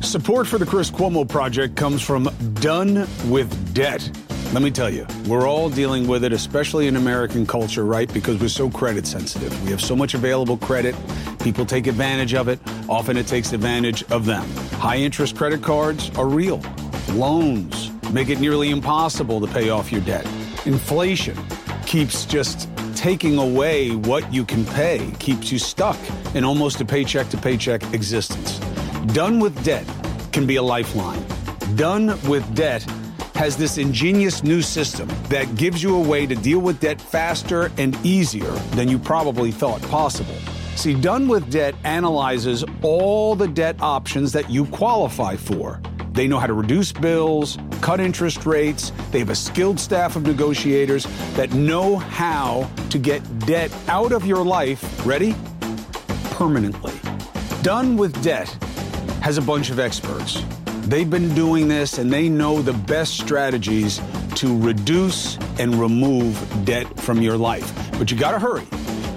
Support 0.03 0.48
for 0.48 0.58
the 0.58 0.65
Chris 0.65 0.91
Cuomo 0.91 1.27
Project 1.27 1.75
comes 1.75 2.01
from 2.01 2.29
Done 2.56 3.08
with 3.29 3.74
Debt. 3.74 4.10
Let 4.54 4.63
me 4.63 4.72
tell 4.72 4.89
you, 4.89 5.06
we're 5.27 5.46
all 5.46 5.70
dealing 5.70 6.08
with 6.08 6.24
it, 6.24 6.32
especially 6.32 6.88
in 6.88 6.96
American 6.96 7.46
culture, 7.46 7.84
right? 7.84 8.12
Because 8.13 8.39
we're 8.39 8.48
so 8.48 8.70
credit 8.70 9.06
sensitive. 9.06 9.51
We 9.66 9.72
have 9.72 9.82
so 9.82 9.94
much 9.94 10.13
available 10.13 10.58
credit. 10.58 10.96
People 11.44 11.66
take 11.66 11.86
advantage 11.86 12.34
of 12.34 12.48
it. 12.48 12.58
Often 12.88 13.18
it 13.18 13.27
takes 13.27 13.51
advantage 13.51 14.04
of 14.10 14.25
them. 14.25 14.50
High 14.80 14.98
interest 14.98 15.36
credit 15.36 15.62
cards 15.62 16.10
are 16.18 16.27
real. 16.27 16.62
Loans 17.10 17.92
make 18.13 18.30
it 18.30 18.39
nearly 18.39 18.70
impossible 18.70 19.42
to 19.42 19.48
pay 19.48 19.70
off 19.70 19.92
your 19.92 20.01
debt. 20.01 20.25
Inflation 20.66 21.38
keeps 21.86 22.25
just 22.25 22.70
taking 22.96 23.38
away 23.38 23.96
what 23.96 24.34
you 24.34 24.46
can 24.46 24.66
pay, 24.66 25.12
keeps 25.20 25.51
you 25.51 25.60
stuck 25.60 25.98
in 26.36 26.46
almost 26.46 26.80
a 26.80 26.86
paycheck 26.86 27.27
to 27.30 27.38
paycheck 27.38 27.84
existence. 27.94 28.60
Done 29.13 29.42
with 29.42 29.62
debt 29.66 29.86
can 30.32 30.48
be 30.48 30.56
a 30.56 30.63
lifeline. 30.63 31.24
Done 31.75 32.18
with 32.30 32.56
debt 32.56 32.86
has 33.38 33.56
this 33.56 33.77
ingenious 33.77 34.44
new 34.44 34.63
system 34.63 35.08
that 35.29 35.56
gives 35.56 35.84
you 35.84 35.96
a 35.96 36.01
way 36.01 36.25
to 36.25 36.34
deal 36.34 36.58
with 36.58 36.79
debt 36.79 37.00
faster 37.00 37.72
and 37.77 37.96
easier 38.03 38.50
than 38.72 38.88
you 38.88 38.98
probably 38.98 39.51
thought 39.51 39.79
possible. 39.84 40.34
See, 40.75 41.00
Done 41.00 41.27
with 41.27 41.51
Debt 41.51 41.75
analyzes 41.84 42.65
all 42.82 43.36
the 43.36 43.48
debt 43.48 43.75
options 43.79 44.32
that 44.32 44.50
you 44.50 44.65
qualify 44.65 45.36
for. 45.36 45.79
They 46.13 46.27
know 46.27 46.39
how 46.39 46.48
to 46.48 46.53
reduce 46.53 46.91
bills, 46.91 47.60
cut 47.79 48.00
interest 48.00 48.48
rates. 48.48 48.91
They 49.12 49.20
have 49.20 49.29
a 49.29 49.36
skilled 49.36 49.79
staff 49.79 50.15
of 50.15 50.24
negotiators 50.24 51.06
that 51.36 51.53
know 51.53 51.98
how 51.98 52.67
to 52.89 52.98
get 52.98 53.22
debt 53.46 53.72
out 53.88 54.13
of 54.13 54.25
your 54.25 54.44
life, 54.44 55.06
ready? 55.06 55.36
Permanently. 56.32 56.94
Done 57.62 57.98
with 57.98 58.20
Debt 58.24 58.50
has 59.22 59.38
a 59.38 59.44
bunch 59.44 59.70
of 59.70 59.77
experts. 59.77 60.44
They've 60.88 61.10
been 61.10 61.34
doing 61.36 61.67
this 61.67 61.98
and 61.98 62.12
they 62.12 62.29
know 62.29 62.62
the 62.62 62.72
best 62.72 63.17
strategies 63.17 64.00
to 64.36 64.58
reduce 64.58 65.36
and 65.60 65.75
remove 65.75 66.41
debt 66.63 66.88
from 67.01 67.22
your 67.22 67.36
life. 67.36 67.74
But 68.00 68.10
you 68.10 68.15
gotta 68.17 68.39
hurry 68.39 68.65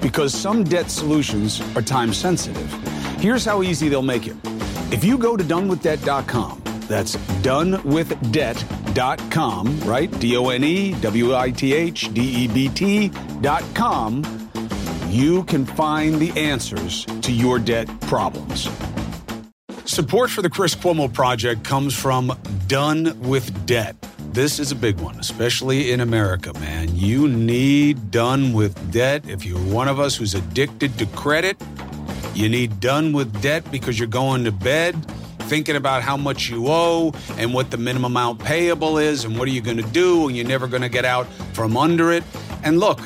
because 0.03 0.35
some 0.35 0.65
debt 0.65 0.91
solutions 0.91 1.61
are 1.77 1.83
time 1.83 2.13
sensitive. 2.13 2.73
Here's 3.21 3.45
how 3.45 3.63
easy 3.63 3.89
they'll 3.89 4.03
make 4.03 4.27
it. 4.27 4.35
If 4.91 5.05
you 5.05 5.17
go 5.17 5.37
to 5.37 5.45
donewithdebt.com, 5.45 6.63
that's 6.89 7.15
donewithdebt.com, 7.15 9.81
right? 9.83 10.19
D 10.19 10.37
O 10.37 10.49
N 10.49 10.65
E 10.65 10.95
W 10.95 11.37
I 11.37 11.53
T 11.53 11.73
H 11.73 12.13
D 12.13 12.21
E 12.21 12.49
B 12.49 12.69
T.com, 12.69 14.51
you 15.09 15.45
can 15.45 15.65
find 15.65 16.17
the 16.17 16.33
answers 16.33 17.05
to 17.23 17.31
your 17.31 17.61
debt 17.61 17.89
problems. 18.01 18.69
Support 19.91 20.31
for 20.31 20.41
the 20.41 20.49
Chris 20.49 20.77
Cuomo 20.77 21.13
Project 21.13 21.65
comes 21.65 21.97
from 21.99 22.33
Done 22.69 23.21
with 23.23 23.67
Debt. 23.67 23.97
This 24.33 24.61
is 24.61 24.71
a 24.71 24.77
big 24.77 25.01
one, 25.01 25.19
especially 25.19 25.91
in 25.91 26.01
America, 26.01 26.53
man. 26.61 26.95
You 26.95 27.27
need 27.27 28.13
Done 28.13 28.53
with 28.53 28.93
Debt. 28.93 29.29
If 29.29 29.45
you're 29.45 29.59
one 29.59 29.89
of 29.89 29.99
us 29.99 30.15
who's 30.15 30.37
addicted 30.37 30.97
to 30.99 31.07
credit, 31.07 31.61
you 32.35 32.49
need 32.49 32.79
Done 32.79 33.13
with 33.13 33.43
Debt 33.43 33.69
because 33.73 33.99
you're 33.99 34.07
going 34.07 34.45
to 34.45 34.53
bed 34.53 34.95
thinking 35.49 35.75
about 35.75 36.03
how 36.03 36.17
much 36.17 36.49
you 36.49 36.67
owe 36.69 37.13
and 37.37 37.53
what 37.53 37.73
the 37.73 37.77
minimum 37.77 38.13
amount 38.13 38.39
payable 38.39 38.97
is 38.97 39.25
and 39.25 39.37
what 39.37 39.49
are 39.49 39.53
you 39.53 39.61
going 39.61 39.77
to 39.77 39.91
do 39.91 40.29
and 40.29 40.37
you're 40.37 40.47
never 40.47 40.69
going 40.69 40.83
to 40.83 40.89
get 40.89 41.05
out 41.05 41.27
from 41.53 41.77
under 41.77 42.13
it. 42.13 42.23
And 42.63 42.79
look, 42.79 43.01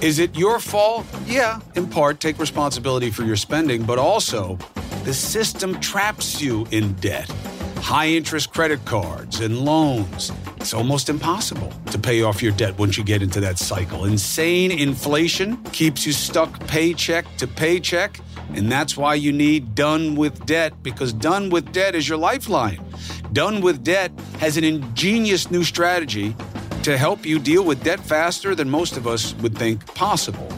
is 0.00 0.18
it 0.18 0.34
your 0.34 0.60
fault? 0.60 1.04
Yeah, 1.26 1.60
in 1.74 1.86
part, 1.86 2.20
take 2.20 2.38
responsibility 2.38 3.10
for 3.10 3.24
your 3.24 3.36
spending, 3.36 3.82
but 3.82 3.98
also 3.98 4.58
the 5.06 5.14
system 5.14 5.78
traps 5.78 6.42
you 6.42 6.66
in 6.72 6.92
debt. 6.94 7.30
High 7.76 8.08
interest 8.08 8.52
credit 8.52 8.84
cards 8.84 9.38
and 9.38 9.60
loans. 9.60 10.32
It's 10.56 10.74
almost 10.74 11.08
impossible 11.08 11.72
to 11.92 11.98
pay 11.98 12.22
off 12.22 12.42
your 12.42 12.50
debt 12.50 12.76
once 12.76 12.98
you 12.98 13.04
get 13.04 13.22
into 13.22 13.38
that 13.38 13.56
cycle. 13.56 14.06
Insane 14.06 14.72
inflation 14.72 15.58
keeps 15.66 16.04
you 16.04 16.12
stuck 16.12 16.58
paycheck 16.66 17.24
to 17.36 17.46
paycheck. 17.46 18.18
And 18.54 18.70
that's 18.70 18.96
why 18.96 19.14
you 19.14 19.30
need 19.30 19.76
Done 19.76 20.16
with 20.16 20.44
Debt 20.44 20.72
because 20.82 21.12
Done 21.12 21.50
with 21.50 21.70
Debt 21.70 21.94
is 21.94 22.08
your 22.08 22.18
lifeline. 22.18 22.84
Done 23.32 23.60
with 23.60 23.84
Debt 23.84 24.10
has 24.40 24.56
an 24.56 24.64
ingenious 24.64 25.52
new 25.52 25.62
strategy 25.62 26.34
to 26.82 26.98
help 26.98 27.24
you 27.24 27.38
deal 27.38 27.64
with 27.64 27.84
debt 27.84 28.00
faster 28.00 28.56
than 28.56 28.68
most 28.68 28.96
of 28.96 29.06
us 29.06 29.34
would 29.34 29.56
think 29.56 29.86
possible. 29.94 30.48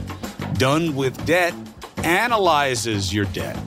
Done 0.54 0.96
with 0.96 1.22
Debt 1.26 1.52
analyzes 2.02 3.12
your 3.12 3.26
debt 3.26 3.58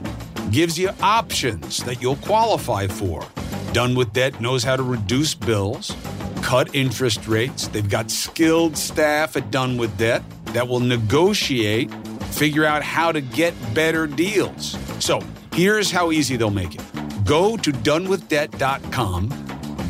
gives 0.52 0.78
you 0.78 0.90
options 1.00 1.82
that 1.84 2.02
you'll 2.02 2.16
qualify 2.16 2.86
for. 2.86 3.24
Done 3.72 3.94
with 3.94 4.12
Debt 4.12 4.38
knows 4.40 4.62
how 4.62 4.76
to 4.76 4.82
reduce 4.82 5.34
bills, 5.34 5.96
cut 6.42 6.74
interest 6.74 7.26
rates. 7.26 7.68
They've 7.68 7.88
got 7.88 8.10
skilled 8.10 8.76
staff 8.76 9.34
at 9.36 9.50
Done 9.50 9.78
with 9.78 9.96
Debt 9.96 10.22
that 10.48 10.68
will 10.68 10.80
negotiate, 10.80 11.90
figure 12.32 12.66
out 12.66 12.82
how 12.82 13.12
to 13.12 13.22
get 13.22 13.54
better 13.74 14.06
deals. 14.06 14.76
So 15.00 15.22
here's 15.54 15.90
how 15.90 16.12
easy 16.12 16.36
they'll 16.36 16.50
make 16.50 16.74
it 16.74 16.82
go 17.24 17.56
to 17.56 17.72
donewithdebt.com, 17.72 19.28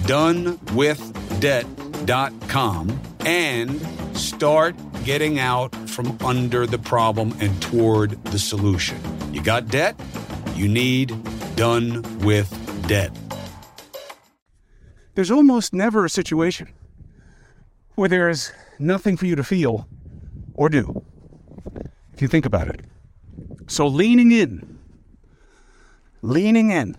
donewithdebt.com, 0.06 3.00
and 3.20 4.16
start 4.16 4.76
getting 5.04 5.38
out 5.38 5.74
from 5.88 6.18
under 6.24 6.66
the 6.66 6.78
problem 6.78 7.34
and 7.40 7.60
toward 7.60 8.24
the 8.26 8.38
solution. 8.38 8.98
You 9.32 9.42
got 9.42 9.68
debt? 9.68 9.98
You 10.54 10.68
need 10.68 11.14
done 11.56 12.02
with 12.20 12.48
debt. 12.86 13.10
There's 15.14 15.30
almost 15.30 15.74
never 15.74 16.04
a 16.04 16.10
situation 16.10 16.68
where 17.94 18.08
there 18.08 18.28
is 18.28 18.52
nothing 18.78 19.16
for 19.16 19.26
you 19.26 19.36
to 19.36 19.44
feel 19.44 19.86
or 20.54 20.68
do, 20.68 21.04
if 22.14 22.22
you 22.22 22.28
think 22.28 22.46
about 22.46 22.68
it. 22.68 22.80
So 23.66 23.86
leaning 23.86 24.32
in, 24.32 24.78
leaning 26.22 26.70
in. 26.70 26.96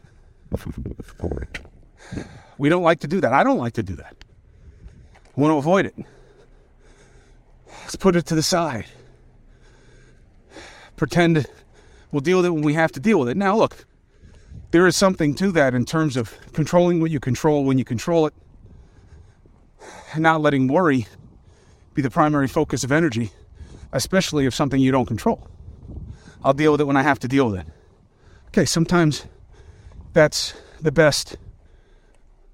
We 2.58 2.70
don't 2.70 2.84
like 2.84 3.00
to 3.02 3.08
do 3.08 3.22
that. 3.22 3.34
I 3.34 3.44
don't 3.44 3.58
like 3.58 3.74
to 3.74 3.84
do 3.84 3.96
that. 3.96 4.16
I 5.16 5.42
want 5.42 5.52
to 5.52 5.58
avoid 5.58 5.86
it. 5.86 5.96
Let's 7.82 7.96
put 7.96 8.16
it 8.16 8.26
to 8.28 8.36
the 8.36 8.44
side. 8.44 8.86
Pretend 10.96 11.48
we'll 12.14 12.22
deal 12.22 12.38
with 12.38 12.46
it 12.46 12.52
when 12.52 12.64
we 12.64 12.76
have 12.76 12.92
to 12.94 13.00
deal 13.02 13.20
with 13.20 13.28
it. 13.28 13.36
Now, 13.36 13.58
look, 13.58 13.86
there 14.72 14.88
is 14.88 14.96
something 14.96 15.34
to 15.36 15.52
that 15.52 15.74
in 15.74 15.84
terms 15.84 16.16
of 16.16 16.34
controlling 16.54 17.02
what 17.02 17.12
you 17.12 17.20
control 17.20 17.66
when 17.66 17.78
you 17.78 17.84
control 17.84 18.28
it, 18.28 18.34
and 20.14 20.22
not 20.22 20.40
letting 20.40 20.68
worry 20.68 21.08
be 21.94 22.02
the 22.02 22.10
primary 22.10 22.48
focus 22.48 22.84
of 22.84 22.92
energy, 22.92 23.32
especially 23.92 24.46
if 24.46 24.54
something 24.54 24.80
you 24.80 24.92
don't 24.92 25.08
control. 25.08 25.48
I'll 26.44 26.54
deal 26.54 26.72
with 26.72 26.82
it 26.82 26.86
when 26.86 26.96
I 26.96 27.02
have 27.02 27.20
to 27.20 27.28
deal 27.28 27.50
with 27.50 27.62
it. 27.62 27.68
Okay, 28.50 28.66
sometimes 28.66 29.26
that's 30.14 30.54
the 30.82 30.92
best 30.92 31.38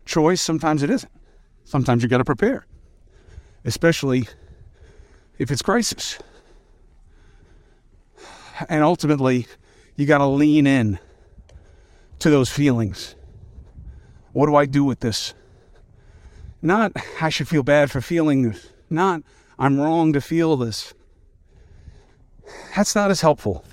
choice, 0.05 0.41
sometimes 0.41 0.83
it 0.83 0.89
isn't. 0.89 1.11
Sometimes 1.65 2.01
you 2.01 2.09
got 2.09 2.17
to 2.17 2.25
prepare, 2.25 2.65
especially 3.65 4.27
if 5.37 5.51
it's 5.51 5.61
crisis 5.61 6.17
and 8.67 8.83
ultimately, 8.83 9.47
you 9.95 10.05
got 10.05 10.17
to 10.19 10.25
lean 10.25 10.67
in 10.67 10.99
to 12.19 12.29
those 12.29 12.49
feelings. 12.49 13.15
What 14.33 14.47
do 14.47 14.55
I 14.55 14.65
do 14.65 14.83
with 14.83 14.99
this? 14.99 15.33
Not, 16.61 16.91
I 17.21 17.29
should 17.29 17.47
feel 17.47 17.63
bad 17.63 17.89
for 17.89 18.01
feeling 18.01 18.49
this. 18.49 18.69
Not, 18.89 19.23
I'm 19.57 19.79
wrong 19.79 20.13
to 20.13 20.21
feel 20.21 20.57
this. 20.57 20.93
That's 22.75 22.95
not 22.95 23.11
as 23.11 23.21
helpful, 23.21 23.63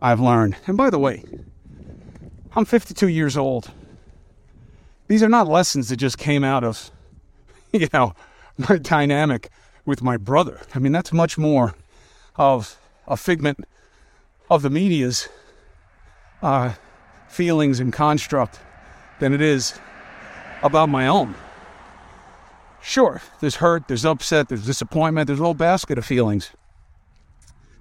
I've 0.00 0.20
learned. 0.20 0.56
And 0.66 0.76
by 0.76 0.90
the 0.90 0.98
way, 0.98 1.24
I'm 2.54 2.64
52 2.64 3.08
years 3.08 3.36
old. 3.36 3.70
These 5.08 5.22
are 5.22 5.28
not 5.28 5.48
lessons 5.48 5.88
that 5.88 5.96
just 5.96 6.18
came 6.18 6.44
out 6.44 6.64
of, 6.64 6.90
you 7.72 7.88
know, 7.92 8.14
my 8.56 8.78
dynamic 8.78 9.50
with 9.84 10.02
my 10.02 10.16
brother. 10.16 10.60
I 10.74 10.78
mean, 10.78 10.92
that's 10.92 11.12
much 11.12 11.36
more 11.36 11.74
of 12.36 12.79
a 13.10 13.16
figment 13.16 13.66
of 14.48 14.62
the 14.62 14.70
media's 14.70 15.28
uh, 16.42 16.72
feelings 17.28 17.80
and 17.80 17.92
construct 17.92 18.60
than 19.18 19.34
it 19.34 19.42
is 19.42 19.78
about 20.62 20.88
my 20.88 21.06
own. 21.06 21.34
Sure, 22.80 23.20
there's 23.40 23.56
hurt, 23.56 23.88
there's 23.88 24.06
upset, 24.06 24.48
there's 24.48 24.64
disappointment, 24.64 25.26
there's 25.26 25.40
a 25.40 25.42
whole 25.42 25.52
basket 25.52 25.98
of 25.98 26.06
feelings. 26.06 26.52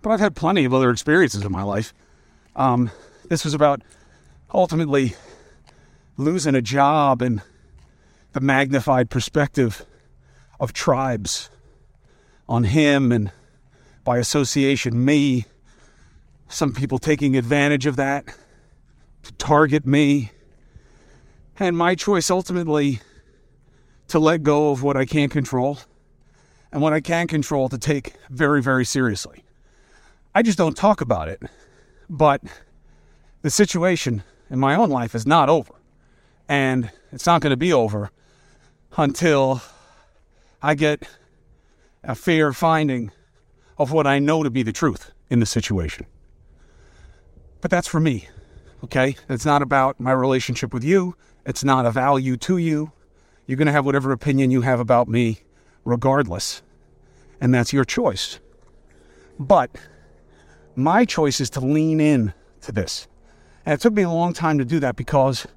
But 0.01 0.09
I've 0.09 0.19
had 0.19 0.35
plenty 0.35 0.65
of 0.65 0.73
other 0.73 0.89
experiences 0.89 1.45
in 1.45 1.51
my 1.51 1.63
life. 1.63 1.93
Um, 2.55 2.91
this 3.29 3.45
was 3.45 3.53
about 3.53 3.81
ultimately 4.53 5.15
losing 6.17 6.55
a 6.55 6.61
job 6.61 7.21
and 7.21 7.41
the 8.33 8.41
magnified 8.41 9.09
perspective 9.09 9.85
of 10.59 10.73
tribes 10.73 11.49
on 12.47 12.65
him 12.65 13.11
and 13.11 13.31
by 14.09 14.17
association, 14.17 15.05
me. 15.05 15.45
Some 16.47 16.73
people 16.73 16.97
taking 16.97 17.37
advantage 17.37 17.85
of 17.85 17.95
that 17.97 18.25
to 19.21 19.31
target 19.33 19.85
me. 19.85 20.31
And 21.59 21.77
my 21.77 21.93
choice 21.93 22.31
ultimately 22.31 23.01
to 24.07 24.17
let 24.17 24.41
go 24.41 24.71
of 24.71 24.81
what 24.81 24.97
I 24.97 25.05
can't 25.05 25.31
control 25.31 25.77
and 26.71 26.81
what 26.81 26.91
I 26.91 27.01
can 27.01 27.27
control 27.27 27.69
to 27.69 27.77
take 27.77 28.15
very, 28.31 28.63
very 28.63 28.83
seriously. 28.83 29.43
I 30.33 30.41
just 30.41 30.57
don't 30.57 30.75
talk 30.75 31.01
about 31.01 31.27
it. 31.27 31.43
But 32.09 32.41
the 33.43 33.51
situation 33.51 34.23
in 34.49 34.57
my 34.57 34.73
own 34.73 34.89
life 34.89 35.13
is 35.13 35.27
not 35.27 35.49
over. 35.49 35.75
And 36.47 36.89
it's 37.11 37.27
not 37.27 37.41
going 37.41 37.51
to 37.51 37.57
be 37.57 37.71
over 37.71 38.09
until 38.97 39.61
I 40.63 40.73
get 40.73 41.07
a 42.03 42.15
fair 42.15 42.53
finding 42.53 43.11
of 43.79 43.91
what 43.93 44.05
I 44.05 44.19
know 44.19 44.43
to 44.43 44.49
be 44.49 44.61
the 44.61 44.73
truth 44.73 45.11
in 45.29 45.39
the 45.39 45.45
situation. 45.45 46.05
But 47.61 47.71
that's 47.71 47.87
for 47.87 47.99
me, 47.99 48.27
okay? 48.83 49.15
It's 49.29 49.45
not 49.45 49.61
about 49.61 49.99
my 49.99 50.11
relationship 50.11 50.73
with 50.73 50.83
you. 50.83 51.15
It's 51.45 51.63
not 51.63 51.85
a 51.85 51.91
value 51.91 52.37
to 52.37 52.57
you. 52.57 52.91
You're 53.47 53.57
going 53.57 53.67
to 53.67 53.71
have 53.71 53.85
whatever 53.85 54.11
opinion 54.11 54.51
you 54.51 54.61
have 54.61 54.79
about 54.79 55.07
me, 55.07 55.39
regardless. 55.85 56.61
And 57.41 57.53
that's 57.53 57.73
your 57.73 57.85
choice. 57.85 58.39
But 59.39 59.71
my 60.75 61.05
choice 61.05 61.39
is 61.39 61.49
to 61.51 61.61
lean 61.61 61.99
in 61.99 62.33
to 62.61 62.71
this. 62.71 63.07
And 63.65 63.73
it 63.73 63.81
took 63.81 63.93
me 63.93 64.03
a 64.03 64.09
long 64.09 64.33
time 64.33 64.57
to 64.57 64.65
do 64.65 64.79
that 64.81 64.95
because, 64.95 65.47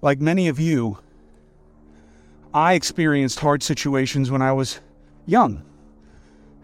like 0.00 0.20
many 0.20 0.48
of 0.48 0.60
you, 0.60 0.98
I 2.52 2.74
experienced 2.74 3.40
hard 3.40 3.62
situations 3.62 4.30
when 4.30 4.42
I 4.42 4.52
was 4.52 4.80
young. 5.26 5.64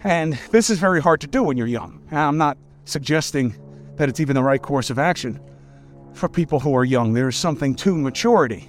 And 0.02 0.38
this 0.50 0.70
is 0.70 0.78
very 0.78 1.00
hard 1.00 1.20
to 1.20 1.26
do 1.26 1.42
when 1.42 1.56
you're 1.56 1.66
young. 1.66 2.02
I'm 2.10 2.38
not 2.38 2.56
suggesting 2.84 3.54
that 3.96 4.08
it's 4.08 4.20
even 4.20 4.34
the 4.34 4.42
right 4.42 4.60
course 4.60 4.90
of 4.90 4.98
action 4.98 5.40
for 6.14 6.28
people 6.28 6.58
who 6.58 6.74
are 6.74 6.84
young. 6.84 7.12
There 7.12 7.28
is 7.28 7.36
something 7.36 7.74
to 7.76 7.94
maturity 7.96 8.68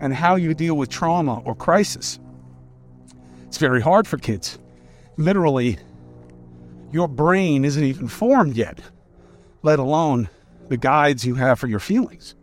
and 0.00 0.14
how 0.14 0.36
you 0.36 0.54
deal 0.54 0.76
with 0.76 0.90
trauma 0.90 1.40
or 1.40 1.54
crisis. 1.54 2.18
It's 3.46 3.58
very 3.58 3.80
hard 3.80 4.06
for 4.06 4.18
kids. 4.18 4.58
Literally, 5.16 5.78
your 6.92 7.08
brain 7.08 7.64
isn't 7.64 7.82
even 7.82 8.08
formed 8.08 8.56
yet, 8.56 8.80
let 9.62 9.78
alone 9.78 10.28
the 10.68 10.76
guides 10.76 11.24
you 11.24 11.34
have 11.34 11.58
for 11.58 11.66
your 11.66 11.80
feelings. 11.80 12.34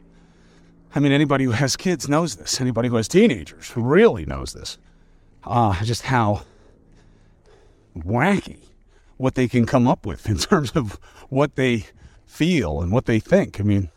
I 0.95 0.99
mean, 0.99 1.11
anybody 1.11 1.43
who 1.43 1.51
has 1.51 1.75
kids 1.75 2.09
knows 2.09 2.35
this. 2.35 2.59
Anybody 2.59 2.89
who 2.89 2.95
has 2.95 3.07
teenagers 3.07 3.71
really 3.75 4.25
knows 4.25 4.53
this. 4.53 4.77
Uh, 5.43 5.81
just 5.83 6.01
how 6.01 6.41
wacky 8.03 8.59
what 9.17 9.35
they 9.35 9.47
can 9.47 9.65
come 9.65 9.87
up 9.87 10.05
with 10.05 10.29
in 10.29 10.37
terms 10.37 10.71
of 10.71 10.99
what 11.29 11.55
they 11.55 11.85
feel 12.25 12.81
and 12.81 12.91
what 12.91 13.05
they 13.05 13.19
think. 13.19 13.59
I 13.59 13.63
mean, 13.63 13.89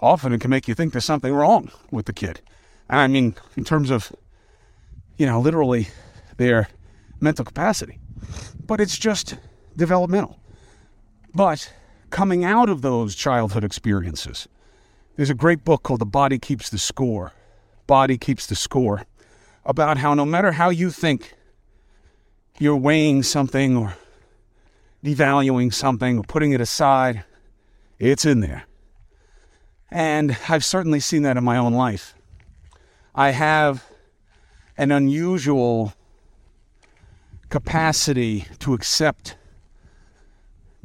often 0.00 0.32
it 0.32 0.40
can 0.40 0.50
make 0.50 0.68
you 0.68 0.74
think 0.74 0.92
there's 0.92 1.04
something 1.04 1.32
wrong 1.32 1.70
with 1.90 2.06
the 2.06 2.12
kid. 2.12 2.40
And 2.88 3.00
I 3.00 3.06
mean, 3.06 3.34
in 3.56 3.64
terms 3.64 3.90
of, 3.90 4.12
you 5.16 5.26
know, 5.26 5.40
literally 5.40 5.88
their 6.36 6.68
mental 7.20 7.44
capacity. 7.44 7.98
But 8.66 8.80
it's 8.80 8.98
just 8.98 9.36
developmental. 9.76 10.38
But 11.34 11.72
coming 12.10 12.44
out 12.44 12.68
of 12.68 12.82
those 12.82 13.14
childhood 13.14 13.64
experiences, 13.64 14.48
there's 15.16 15.30
a 15.30 15.34
great 15.34 15.64
book 15.64 15.82
called 15.82 16.00
The 16.00 16.06
Body 16.06 16.38
Keeps 16.38 16.70
the 16.70 16.78
Score. 16.78 17.32
Body 17.86 18.16
Keeps 18.18 18.46
the 18.46 18.54
Score 18.54 19.04
about 19.64 19.98
how 19.98 20.14
no 20.14 20.24
matter 20.24 20.52
how 20.52 20.70
you 20.70 20.90
think 20.90 21.34
you're 22.60 22.76
weighing 22.76 23.22
something 23.22 23.76
or 23.76 23.94
devaluing 25.02 25.72
something 25.72 26.18
or 26.18 26.22
putting 26.24 26.52
it 26.52 26.60
aside, 26.60 27.24
it's 27.98 28.24
in 28.24 28.40
there. 28.40 28.64
And 29.90 30.36
I've 30.48 30.64
certainly 30.64 31.00
seen 31.00 31.22
that 31.22 31.36
in 31.36 31.42
my 31.42 31.56
own 31.56 31.72
life. 31.72 32.14
I 33.14 33.30
have 33.30 33.84
an 34.76 34.92
unusual 34.92 35.94
capacity 37.48 38.46
to 38.60 38.74
accept 38.74 39.36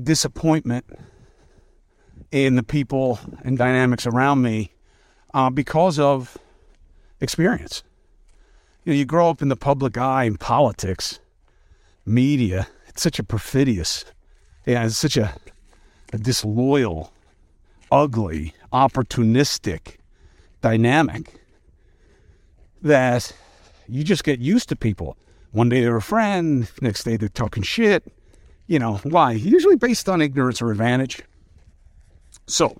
disappointment 0.01 0.85
in 2.31 2.55
the 2.55 2.63
people 2.63 3.19
and 3.43 3.57
dynamics 3.57 4.07
around 4.07 4.41
me 4.41 4.71
uh, 5.33 5.49
because 5.49 5.99
of 5.99 6.37
experience. 7.19 7.83
You 8.83 8.93
know, 8.93 8.97
you 8.97 9.05
grow 9.05 9.29
up 9.29 9.41
in 9.41 9.49
the 9.49 9.55
public 9.55 9.97
eye 9.97 10.23
in 10.23 10.37
politics, 10.37 11.19
media. 12.05 12.67
It's 12.87 13.01
such 13.01 13.19
a 13.19 13.23
perfidious, 13.23 14.05
yeah, 14.65 14.85
it's 14.85 14.97
such 14.97 15.17
a, 15.17 15.33
a 16.13 16.17
disloyal, 16.17 17.11
ugly, 17.91 18.53
opportunistic 18.71 19.97
dynamic 20.61 21.33
that 22.81 23.33
you 23.87 24.03
just 24.03 24.23
get 24.23 24.39
used 24.39 24.69
to 24.69 24.75
people. 24.75 25.17
One 25.51 25.69
day 25.69 25.81
they're 25.81 25.95
a 25.95 26.01
friend, 26.01 26.69
next 26.81 27.03
day 27.03 27.17
they're 27.17 27.29
talking 27.29 27.63
shit. 27.63 28.03
You 28.67 28.79
know, 28.79 28.95
why? 29.03 29.33
Usually 29.33 29.75
based 29.75 30.09
on 30.09 30.21
ignorance 30.21 30.61
or 30.61 30.71
advantage. 30.71 31.21
So, 32.47 32.77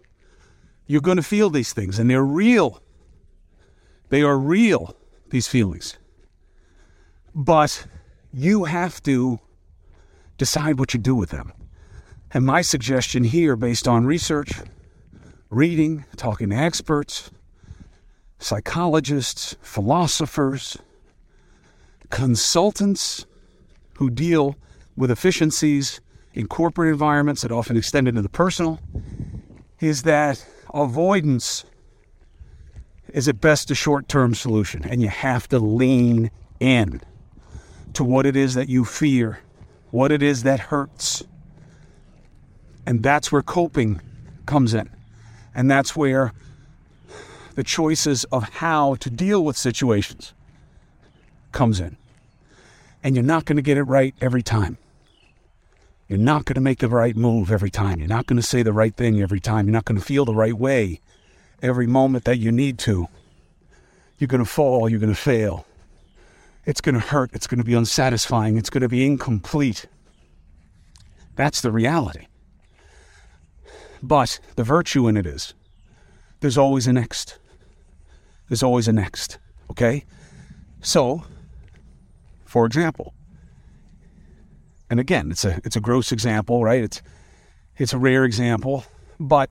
you're 0.87 1.01
going 1.01 1.17
to 1.17 1.23
feel 1.23 1.49
these 1.49 1.73
things, 1.73 1.99
and 1.99 2.09
they're 2.09 2.23
real. 2.23 2.81
They 4.09 4.21
are 4.21 4.37
real, 4.37 4.95
these 5.29 5.47
feelings. 5.47 5.97
But 7.33 7.85
you 8.35 8.65
have 8.65 9.01
to 9.01 9.39
decide 10.37 10.77
what 10.77 10.93
you 10.93 10.99
do 10.99 11.15
with 11.15 11.29
them. 11.29 11.53
And 12.31 12.45
my 12.45 12.61
suggestion 12.61 13.23
here, 13.23 13.55
based 13.55 13.87
on 13.87 14.05
research, 14.05 14.51
reading, 15.49 16.03
talking 16.17 16.49
to 16.49 16.55
experts, 16.55 17.31
psychologists, 18.37 19.55
philosophers, 19.61 20.77
consultants 22.09 23.25
who 23.99 24.09
deal 24.09 24.57
with 24.97 25.09
efficiencies 25.09 26.01
in 26.33 26.47
corporate 26.47 26.91
environments 26.91 27.41
that 27.41 27.53
often 27.53 27.77
extend 27.77 28.09
into 28.09 28.21
the 28.21 28.27
personal, 28.27 28.81
is 29.79 30.03
that 30.03 30.45
avoidance 30.73 31.63
is 33.13 33.29
at 33.29 33.39
best 33.39 33.71
a 33.71 33.75
short 33.75 34.09
term 34.09 34.35
solution, 34.35 34.83
and 34.83 35.01
you 35.01 35.07
have 35.07 35.47
to 35.47 35.57
lean 35.57 36.29
in 36.59 36.99
to 37.95 38.03
what 38.03 38.25
it 38.25 38.35
is 38.35 38.53
that 38.53 38.69
you 38.69 38.85
fear, 38.85 39.39
what 39.91 40.11
it 40.11 40.21
is 40.21 40.43
that 40.43 40.59
hurts. 40.59 41.23
And 42.85 43.01
that's 43.01 43.31
where 43.31 43.41
coping 43.41 44.01
comes 44.45 44.73
in. 44.73 44.89
And 45.53 45.69
that's 45.71 45.95
where 45.95 46.33
the 47.55 47.63
choices 47.63 48.25
of 48.25 48.43
how 48.55 48.95
to 48.95 49.09
deal 49.09 49.43
with 49.43 49.57
situations 49.57 50.33
comes 51.51 51.79
in. 51.79 51.97
And 53.03 53.15
you're 53.15 53.23
not 53.23 53.45
going 53.45 53.55
to 53.55 53.61
get 53.61 53.77
it 53.77 53.83
right 53.83 54.13
every 54.19 54.43
time. 54.43 54.77
You're 56.07 56.19
not 56.19 56.45
going 56.45 56.55
to 56.55 56.61
make 56.61 56.79
the 56.79 56.89
right 56.89 57.15
move 57.15 57.51
every 57.51 57.71
time. 57.71 57.99
You're 57.99 58.07
not 58.07 58.27
going 58.27 58.37
to 58.37 58.45
say 58.45 58.61
the 58.61 58.73
right 58.73 58.95
thing 58.95 59.21
every 59.21 59.39
time. 59.39 59.65
You're 59.65 59.73
not 59.73 59.85
going 59.85 59.99
to 59.99 60.05
feel 60.05 60.25
the 60.25 60.35
right 60.35 60.53
way 60.53 60.99
every 61.61 61.87
moment 61.87 62.25
that 62.25 62.37
you 62.37 62.51
need 62.51 62.77
to. 62.79 63.07
You're 64.19 64.27
going 64.27 64.43
to 64.43 64.49
fall. 64.49 64.87
You're 64.89 64.99
going 64.99 65.13
to 65.13 65.19
fail. 65.19 65.65
It's 66.65 66.81
going 66.81 66.95
to 66.95 67.01
hurt. 67.01 67.31
It's 67.33 67.47
going 67.47 67.59
to 67.59 67.63
be 67.63 67.73
unsatisfying. 67.73 68.57
It's 68.57 68.69
going 68.69 68.81
to 68.81 68.89
be 68.89 69.05
incomplete. 69.05 69.85
That's 71.35 71.61
the 71.61 71.71
reality. 71.71 72.27
But 74.01 74.39
the 74.55 74.63
virtue 74.63 75.07
in 75.07 75.17
it 75.17 75.25
is 75.25 75.53
there's 76.39 76.57
always 76.57 76.87
a 76.87 76.93
next. 76.93 77.39
There's 78.49 78.63
always 78.63 78.87
a 78.87 78.93
next. 78.93 79.37
Okay? 79.69 80.05
So, 80.81 81.23
for 82.45 82.65
example, 82.65 83.13
and 84.89 84.99
again, 84.99 85.31
it's 85.31 85.43
a 85.43 85.59
it's 85.63 85.75
a 85.75 85.79
gross 85.79 86.11
example, 86.11 86.63
right? 86.63 86.83
It's 86.83 87.01
it's 87.77 87.93
a 87.93 87.97
rare 87.97 88.23
example, 88.23 88.85
but 89.19 89.49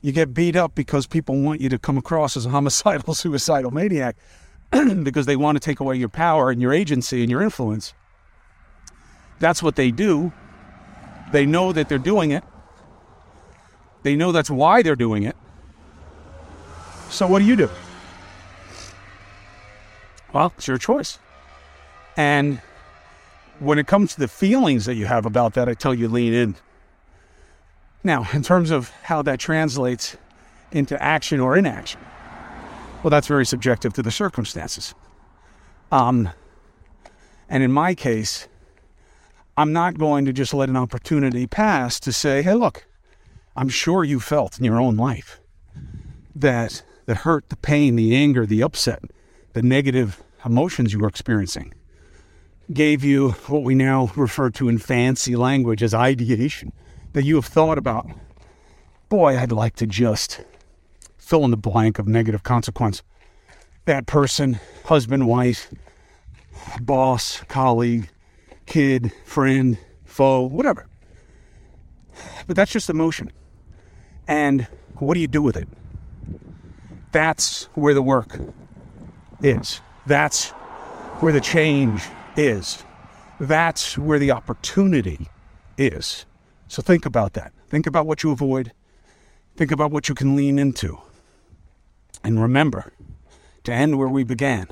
you 0.00 0.12
get 0.12 0.32
beat 0.32 0.56
up 0.56 0.74
because 0.74 1.06
people 1.06 1.40
want 1.40 1.60
you 1.60 1.68
to 1.68 1.78
come 1.78 1.98
across 1.98 2.36
as 2.36 2.46
a 2.46 2.50
homicidal, 2.50 3.14
suicidal 3.22 3.70
maniac 3.70 4.16
because 5.02 5.26
they 5.26 5.36
want 5.36 5.56
to 5.56 5.60
take 5.60 5.80
away 5.80 5.96
your 5.96 6.08
power 6.08 6.50
and 6.50 6.60
your 6.60 6.72
agency 6.72 7.22
and 7.22 7.30
your 7.30 7.42
influence. 7.42 7.94
That's 9.38 9.62
what 9.62 9.76
they 9.76 9.90
do. 9.90 10.32
They 11.32 11.46
know 11.46 11.72
that 11.72 11.88
they're 11.88 11.98
doing 11.98 12.30
it. 12.30 12.44
They 14.02 14.16
know 14.16 14.32
that's 14.32 14.50
why 14.50 14.82
they're 14.82 14.96
doing 14.96 15.24
it. 15.24 15.36
So 17.10 17.26
what 17.26 17.40
do 17.40 17.44
you 17.44 17.56
do? 17.56 17.70
Well, 20.32 20.52
it's 20.56 20.68
your 20.68 20.78
choice. 20.78 21.18
And 22.16 22.60
when 23.60 23.78
it 23.78 23.86
comes 23.86 24.14
to 24.14 24.20
the 24.20 24.28
feelings 24.28 24.84
that 24.86 24.94
you 24.94 25.06
have 25.06 25.26
about 25.26 25.54
that, 25.54 25.68
I 25.68 25.74
tell 25.74 25.94
you 25.94 26.08
lean 26.08 26.34
in. 26.34 26.56
Now, 28.04 28.26
in 28.32 28.42
terms 28.42 28.70
of 28.70 28.90
how 29.02 29.22
that 29.22 29.40
translates 29.40 30.16
into 30.70 31.00
action 31.02 31.40
or 31.40 31.56
inaction, 31.56 32.00
well, 33.02 33.10
that's 33.10 33.26
very 33.26 33.46
subjective 33.46 33.92
to 33.94 34.02
the 34.02 34.10
circumstances. 34.10 34.94
Um, 35.90 36.30
and 37.48 37.62
in 37.62 37.72
my 37.72 37.94
case, 37.94 38.48
I'm 39.56 39.72
not 39.72 39.98
going 39.98 40.24
to 40.26 40.32
just 40.32 40.54
let 40.54 40.68
an 40.68 40.76
opportunity 40.76 41.46
pass 41.46 41.98
to 42.00 42.12
say, 42.12 42.42
hey, 42.42 42.54
look, 42.54 42.86
I'm 43.56 43.68
sure 43.68 44.04
you 44.04 44.20
felt 44.20 44.58
in 44.58 44.64
your 44.64 44.80
own 44.80 44.96
life 44.96 45.40
that 46.34 46.82
the 47.06 47.14
hurt, 47.14 47.48
the 47.48 47.56
pain, 47.56 47.96
the 47.96 48.14
anger, 48.14 48.46
the 48.46 48.62
upset, 48.62 49.02
the 49.54 49.62
negative 49.62 50.22
emotions 50.44 50.92
you 50.92 51.00
were 51.00 51.08
experiencing 51.08 51.74
gave 52.72 53.02
you 53.02 53.30
what 53.46 53.62
we 53.62 53.74
now 53.74 54.12
refer 54.14 54.50
to 54.50 54.68
in 54.68 54.78
fancy 54.78 55.34
language 55.34 55.82
as 55.82 55.94
ideation, 55.94 56.72
that 57.14 57.24
you 57.24 57.34
have 57.36 57.46
thought 57.46 57.78
about, 57.78 58.06
boy, 59.08 59.38
I'd 59.38 59.52
like 59.52 59.74
to 59.76 59.86
just 59.86 60.42
fill 61.28 61.44
in 61.44 61.50
the 61.50 61.58
blank 61.58 61.98
of 61.98 62.08
negative 62.08 62.42
consequence. 62.42 63.02
That 63.84 64.06
person, 64.06 64.58
husband, 64.86 65.28
wife, 65.28 65.70
boss, 66.80 67.42
colleague, 67.48 68.08
kid, 68.64 69.12
friend, 69.26 69.76
foe, 70.06 70.46
whatever. 70.46 70.86
But 72.46 72.56
that's 72.56 72.72
just 72.72 72.88
emotion. 72.88 73.30
And 74.26 74.66
what 74.96 75.14
do 75.14 75.20
you 75.20 75.26
do 75.26 75.42
with 75.42 75.58
it? 75.58 75.68
That's 77.12 77.64
where 77.74 77.92
the 77.92 78.00
work 78.00 78.38
is. 79.42 79.82
That's 80.06 80.48
where 81.20 81.34
the 81.34 81.42
change 81.42 82.02
is. 82.38 82.82
That's 83.38 83.98
where 83.98 84.18
the 84.18 84.30
opportunity 84.30 85.28
is. 85.76 86.24
So 86.68 86.80
think 86.80 87.04
about 87.04 87.34
that. 87.34 87.52
Think 87.68 87.86
about 87.86 88.06
what 88.06 88.22
you 88.22 88.32
avoid. 88.32 88.72
Think 89.56 89.72
about 89.72 89.90
what 89.90 90.08
you 90.08 90.14
can 90.14 90.34
lean 90.34 90.58
into. 90.58 90.98
And 92.24 92.40
remember 92.40 92.92
to 93.64 93.72
end 93.72 93.98
where 93.98 94.08
we 94.08 94.24
began. 94.24 94.68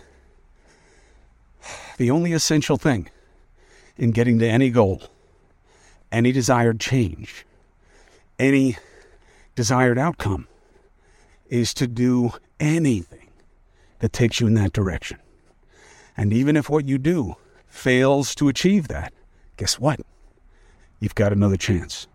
The 1.97 2.11
only 2.11 2.33
essential 2.33 2.77
thing 2.77 3.09
in 3.97 4.11
getting 4.11 4.39
to 4.39 4.49
any 4.49 4.71
goal, 4.71 5.03
any 6.13 6.33
desired 6.33 6.81
change, 6.81 7.47
any 8.39 8.77
desired 9.55 9.99
outcome 9.99 10.47
is 11.49 11.73
to 11.75 11.87
do 11.87 12.33
anything 12.61 13.29
that 14.01 14.13
takes 14.13 14.41
you 14.41 14.47
in 14.47 14.55
that 14.55 14.73
direction. 14.73 15.19
And 16.17 16.33
even 16.33 16.57
if 16.57 16.69
what 16.69 16.87
you 16.87 16.99
do 16.99 17.37
fails 17.67 18.35
to 18.37 18.49
achieve 18.49 18.89
that, 18.89 19.13
guess 19.57 19.79
what? 19.79 20.01
You've 21.01 21.15
got 21.15 21.33
another 21.33 21.57
chance. 21.57 22.07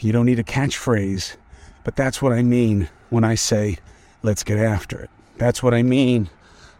You 0.00 0.12
don't 0.12 0.26
need 0.26 0.38
a 0.38 0.44
catchphrase, 0.44 1.36
but 1.82 1.96
that's 1.96 2.20
what 2.20 2.32
I 2.32 2.42
mean 2.42 2.88
when 3.10 3.24
I 3.24 3.34
say, 3.34 3.78
let's 4.24 4.42
get 4.42 4.58
after 4.58 4.98
it. 4.98 5.10
That's 5.36 5.62
what 5.62 5.74
I 5.74 5.82
mean 5.82 6.30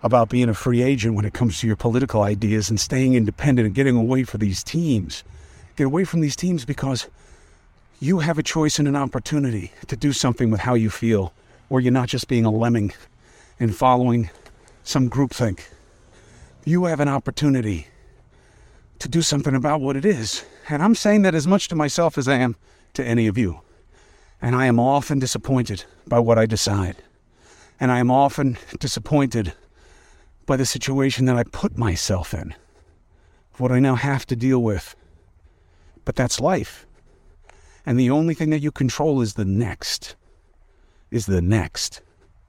about 0.02 0.30
being 0.30 0.48
a 0.48 0.54
free 0.54 0.82
agent 0.82 1.14
when 1.14 1.26
it 1.26 1.34
comes 1.34 1.60
to 1.60 1.66
your 1.66 1.76
political 1.76 2.22
ideas 2.22 2.70
and 2.70 2.80
staying 2.80 3.14
independent 3.14 3.66
and 3.66 3.74
getting 3.74 3.96
away 3.96 4.24
from 4.24 4.40
these 4.40 4.64
teams. 4.64 5.22
Get 5.76 5.84
away 5.84 6.04
from 6.04 6.22
these 6.22 6.36
teams 6.36 6.64
because 6.64 7.06
you 8.00 8.20
have 8.20 8.38
a 8.38 8.42
choice 8.42 8.78
and 8.78 8.88
an 8.88 8.96
opportunity 8.96 9.72
to 9.88 9.96
do 9.96 10.12
something 10.12 10.50
with 10.50 10.60
how 10.60 10.74
you 10.74 10.88
feel, 10.88 11.34
or 11.68 11.80
you're 11.80 11.92
not 11.92 12.08
just 12.08 12.28
being 12.28 12.46
a 12.46 12.50
lemming 12.50 12.92
and 13.60 13.76
following 13.76 14.30
some 14.82 15.10
groupthink. 15.10 15.60
You 16.64 16.86
have 16.86 17.00
an 17.00 17.08
opportunity 17.08 17.88
to 19.00 19.08
do 19.08 19.20
something 19.20 19.54
about 19.54 19.82
what 19.82 19.96
it 19.96 20.06
is. 20.06 20.44
And 20.70 20.82
I'm 20.82 20.94
saying 20.94 21.22
that 21.22 21.34
as 21.34 21.46
much 21.46 21.68
to 21.68 21.74
myself 21.74 22.16
as 22.16 22.26
I 22.26 22.36
am 22.36 22.56
to 22.94 23.04
any 23.04 23.26
of 23.26 23.36
you. 23.36 23.60
And 24.40 24.56
I 24.56 24.66
am 24.66 24.80
often 24.80 25.18
disappointed 25.18 25.84
by 26.06 26.20
what 26.20 26.38
I 26.38 26.46
decide. 26.46 26.96
And 27.80 27.90
I 27.90 27.98
am 27.98 28.10
often 28.10 28.56
disappointed 28.78 29.52
by 30.46 30.56
the 30.56 30.66
situation 30.66 31.24
that 31.26 31.36
I 31.36 31.44
put 31.44 31.76
myself 31.76 32.34
in, 32.34 32.54
what 33.56 33.72
I 33.72 33.80
now 33.80 33.94
have 33.94 34.26
to 34.26 34.36
deal 34.36 34.62
with. 34.62 34.94
But 36.04 36.16
that's 36.16 36.40
life. 36.40 36.86
And 37.86 37.98
the 37.98 38.10
only 38.10 38.34
thing 38.34 38.50
that 38.50 38.62
you 38.62 38.70
control 38.70 39.20
is 39.20 39.34
the 39.34 39.44
next. 39.44 40.16
Is 41.10 41.26
the 41.26 41.42
next. 41.42 42.00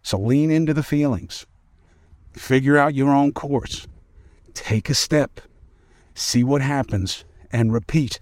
So 0.02 0.18
lean 0.20 0.52
into 0.52 0.74
the 0.74 0.84
feelings. 0.84 1.46
Figure 2.34 2.78
out 2.78 2.96
your 2.96 3.12
own 3.12 3.32
course. 3.32 3.88
Take 4.54 4.90
a 4.90 4.94
step. 4.94 5.42
See 6.14 6.44
what 6.44 6.62
happens 6.62 7.26
and 7.52 7.74
repeat. 7.74 8.20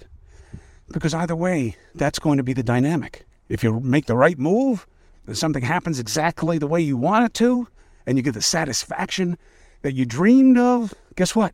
Because 0.92 1.14
either 1.14 1.36
way, 1.36 1.76
that's 1.96 2.20
going 2.20 2.38
to 2.38 2.44
be 2.44 2.54
the 2.54 2.64
dynamic. 2.64 3.26
If 3.50 3.64
you 3.64 3.80
make 3.80 4.06
the 4.06 4.16
right 4.16 4.38
move, 4.38 4.88
something 5.32 5.64
happens 5.64 6.00
exactly 6.00 6.58
the 6.58 6.68
way 6.68 6.82
you 6.82 6.98
want 6.98 7.26
it 7.26 7.34
to, 7.36 7.68
and 8.06 8.18
you 8.18 8.24
get 8.24 8.34
the 8.34 8.42
satisfaction 8.42 9.38
that 9.82 9.94
you 9.94 10.06
dreamed 10.06 10.58
of, 10.58 10.94
guess 11.16 11.36
what? 11.36 11.54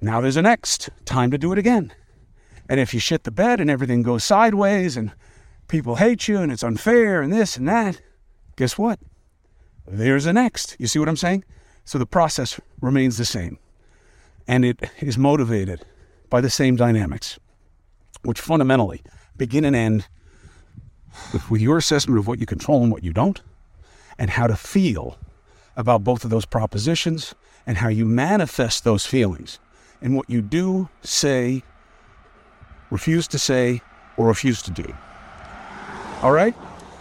Now 0.00 0.20
there's 0.20 0.36
a 0.36 0.42
next. 0.42 0.90
Time 1.04 1.30
to 1.30 1.38
do 1.38 1.52
it 1.52 1.58
again. 1.58 1.92
And 2.68 2.80
if 2.80 2.92
you 2.92 3.00
shit 3.00 3.24
the 3.24 3.30
bed 3.30 3.60
and 3.60 3.70
everything 3.70 4.02
goes 4.02 4.24
sideways 4.24 4.96
and 4.96 5.12
people 5.68 5.96
hate 5.96 6.28
you 6.28 6.38
and 6.38 6.50
it's 6.50 6.64
unfair 6.64 7.22
and 7.22 7.32
this 7.32 7.56
and 7.56 7.68
that, 7.68 8.00
guess 8.56 8.76
what? 8.76 8.98
There's 9.86 10.26
a 10.26 10.32
next. 10.32 10.76
You 10.78 10.86
see 10.86 10.98
what 10.98 11.08
I'm 11.08 11.16
saying? 11.16 11.44
So 11.84 11.98
the 11.98 12.06
process 12.06 12.60
remains 12.80 13.18
the 13.18 13.24
same. 13.24 13.58
And 14.48 14.64
it 14.64 14.90
is 14.98 15.16
motivated 15.16 15.84
by 16.28 16.40
the 16.40 16.50
same 16.50 16.76
dynamics, 16.76 17.38
which 18.22 18.40
fundamentally 18.40 19.02
begin 19.36 19.64
and 19.64 19.76
end 19.76 20.08
with 21.50 21.60
your 21.60 21.78
assessment 21.78 22.18
of 22.18 22.26
what 22.26 22.38
you 22.38 22.46
control 22.46 22.82
and 22.82 22.92
what 22.92 23.04
you 23.04 23.12
don't, 23.12 23.40
and 24.18 24.30
how 24.30 24.46
to 24.46 24.56
feel 24.56 25.18
about 25.76 26.04
both 26.04 26.24
of 26.24 26.30
those 26.30 26.46
propositions, 26.46 27.34
and 27.66 27.78
how 27.78 27.88
you 27.88 28.04
manifest 28.04 28.84
those 28.84 29.04
feelings 29.04 29.58
and 30.00 30.14
what 30.14 30.28
you 30.30 30.40
do, 30.40 30.88
say, 31.02 31.62
refuse 32.90 33.26
to 33.28 33.38
say, 33.38 33.82
or 34.16 34.28
refuse 34.28 34.62
to 34.62 34.70
do. 34.70 34.94
All 36.22 36.32
right? 36.32 36.54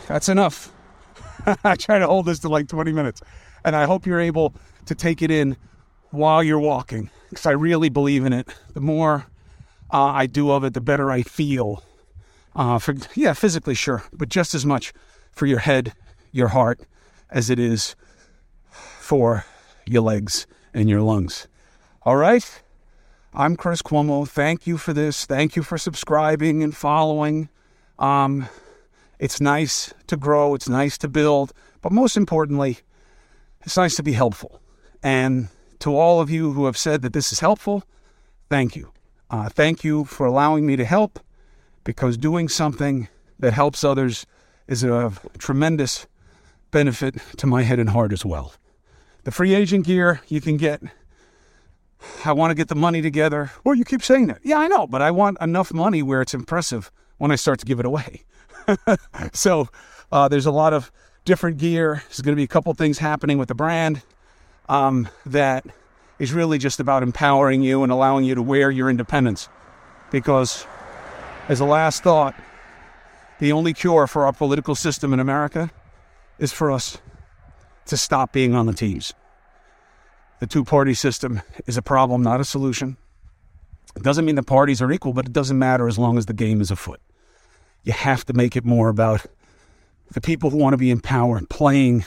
That's 0.07 0.29
enough. 0.29 0.71
I 1.63 1.75
try 1.75 1.99
to 1.99 2.07
hold 2.07 2.25
this 2.25 2.39
to 2.39 2.49
like 2.49 2.67
20 2.67 2.91
minutes. 2.91 3.21
And 3.63 3.75
I 3.75 3.85
hope 3.85 4.05
you're 4.05 4.19
able 4.19 4.53
to 4.85 4.95
take 4.95 5.21
it 5.21 5.31
in 5.31 5.57
while 6.11 6.43
you're 6.43 6.59
walking 6.59 7.09
because 7.29 7.45
I 7.45 7.51
really 7.51 7.89
believe 7.89 8.25
in 8.25 8.33
it. 8.33 8.47
The 8.73 8.81
more 8.81 9.25
uh, 9.91 10.03
I 10.03 10.27
do 10.27 10.51
of 10.51 10.63
it, 10.63 10.73
the 10.73 10.81
better 10.81 11.11
I 11.11 11.23
feel. 11.23 11.83
Uh, 12.55 12.79
for 12.79 12.95
yeah, 13.15 13.33
physically 13.33 13.75
sure, 13.75 14.03
but 14.13 14.29
just 14.29 14.55
as 14.55 14.65
much 14.65 14.93
for 15.31 15.45
your 15.45 15.59
head, 15.59 15.93
your 16.31 16.49
heart, 16.49 16.79
as 17.29 17.49
it 17.49 17.59
is 17.59 17.95
for 18.71 19.45
your 19.85 20.01
legs 20.01 20.47
and 20.73 20.89
your 20.89 21.01
lungs. 21.01 21.47
All 22.03 22.15
right. 22.15 22.61
I'm 23.33 23.57
Chris 23.57 23.81
Cuomo. 23.81 24.25
Thank 24.25 24.65
you 24.65 24.77
for 24.77 24.93
this. 24.93 25.25
Thank 25.25 25.57
you 25.57 25.63
for 25.63 25.77
subscribing 25.77 26.63
and 26.63 26.75
following. 26.75 27.49
Um, 27.99 28.47
it's 29.19 29.41
nice 29.41 29.93
to 30.07 30.15
grow, 30.15 30.55
it's 30.55 30.69
nice 30.69 30.97
to 30.99 31.09
build, 31.09 31.51
but 31.81 31.91
most 31.91 32.15
importantly, 32.15 32.79
it's 33.61 33.75
nice 33.75 33.97
to 33.97 34.03
be 34.03 34.13
helpful. 34.13 34.61
And 35.03 35.49
to 35.79 35.97
all 35.97 36.21
of 36.21 36.29
you 36.29 36.53
who 36.53 36.65
have 36.65 36.77
said 36.77 37.01
that 37.01 37.11
this 37.11 37.33
is 37.33 37.39
helpful, 37.41 37.83
thank 38.49 38.75
you. 38.77 38.93
Uh, 39.29 39.49
thank 39.49 39.83
you 39.83 40.05
for 40.05 40.25
allowing 40.25 40.65
me 40.65 40.77
to 40.77 40.85
help 40.85 41.19
because 41.85 42.17
doing 42.17 42.49
something 42.49 43.07
that 43.39 43.53
helps 43.53 43.85
others 43.85 44.25
is 44.67 44.83
a 44.83 45.13
tremendous 45.37 46.07
benefit 46.71 47.15
to 47.37 47.47
my 47.47 47.63
head 47.63 47.79
and 47.79 47.91
heart 47.91 48.11
as 48.11 48.25
well. 48.25 48.53
The 49.23 49.31
free 49.31 49.55
agent 49.55 49.85
gear 49.85 50.19
you 50.27 50.41
can 50.41 50.57
get 50.57 50.81
I 52.23 52.33
want 52.33 52.51
to 52.51 52.55
get 52.55 52.67
the 52.67 52.75
money 52.75 53.01
together. 53.01 53.51
Well, 53.63 53.75
you 53.75 53.85
keep 53.85 54.03
saying 54.03 54.27
that. 54.27 54.39
Yeah, 54.43 54.57
I 54.57 54.67
know, 54.67 54.87
but 54.87 55.01
I 55.01 55.11
want 55.11 55.37
enough 55.41 55.73
money 55.73 56.03
where 56.03 56.21
it's 56.21 56.33
impressive 56.33 56.91
when 57.17 57.31
I 57.31 57.35
start 57.35 57.59
to 57.59 57.65
give 57.65 57.79
it 57.79 57.85
away. 57.85 58.23
so 59.33 59.69
uh, 60.11 60.27
there's 60.27 60.45
a 60.45 60.51
lot 60.51 60.73
of 60.73 60.91
different 61.23 61.57
gear. 61.57 62.03
There's 62.07 62.21
going 62.21 62.33
to 62.33 62.39
be 62.39 62.43
a 62.43 62.47
couple 62.47 62.73
things 62.73 62.99
happening 62.99 63.37
with 63.37 63.47
the 63.47 63.55
brand 63.55 64.01
um, 64.69 65.07
that 65.25 65.65
is 66.19 66.33
really 66.33 66.57
just 66.57 66.79
about 66.79 67.03
empowering 67.03 67.61
you 67.61 67.83
and 67.83 67.91
allowing 67.91 68.25
you 68.25 68.35
to 68.35 68.41
wear 68.41 68.71
your 68.71 68.89
independence. 68.89 69.49
Because, 70.11 70.65
as 71.47 71.59
a 71.59 71.65
last 71.65 72.03
thought, 72.03 72.35
the 73.39 73.51
only 73.51 73.73
cure 73.73 74.07
for 74.07 74.25
our 74.25 74.33
political 74.33 74.75
system 74.75 75.13
in 75.13 75.19
America 75.19 75.69
is 76.39 76.51
for 76.51 76.71
us 76.71 76.97
to 77.85 77.97
stop 77.97 78.31
being 78.31 78.55
on 78.55 78.65
the 78.65 78.73
teams. 78.73 79.13
The 80.39 80.47
two 80.47 80.63
party 80.63 80.93
system 80.93 81.41
is 81.65 81.77
a 81.77 81.81
problem, 81.81 82.23
not 82.23 82.39
a 82.39 82.45
solution. 82.45 82.97
It 83.95 84.03
doesn't 84.03 84.25
mean 84.25 84.35
the 84.35 84.43
parties 84.43 84.81
are 84.81 84.91
equal, 84.91 85.13
but 85.13 85.25
it 85.25 85.33
doesn't 85.33 85.57
matter 85.57 85.87
as 85.87 85.97
long 85.97 86.17
as 86.17 86.25
the 86.25 86.33
game 86.33 86.61
is 86.61 86.71
afoot. 86.71 86.99
You 87.83 87.93
have 87.93 88.25
to 88.25 88.33
make 88.33 88.55
it 88.55 88.65
more 88.65 88.89
about 88.89 89.25
the 90.11 90.21
people 90.21 90.49
who 90.49 90.57
want 90.57 90.73
to 90.73 90.77
be 90.77 90.91
in 90.91 90.99
power 90.99 91.41
playing 91.49 92.05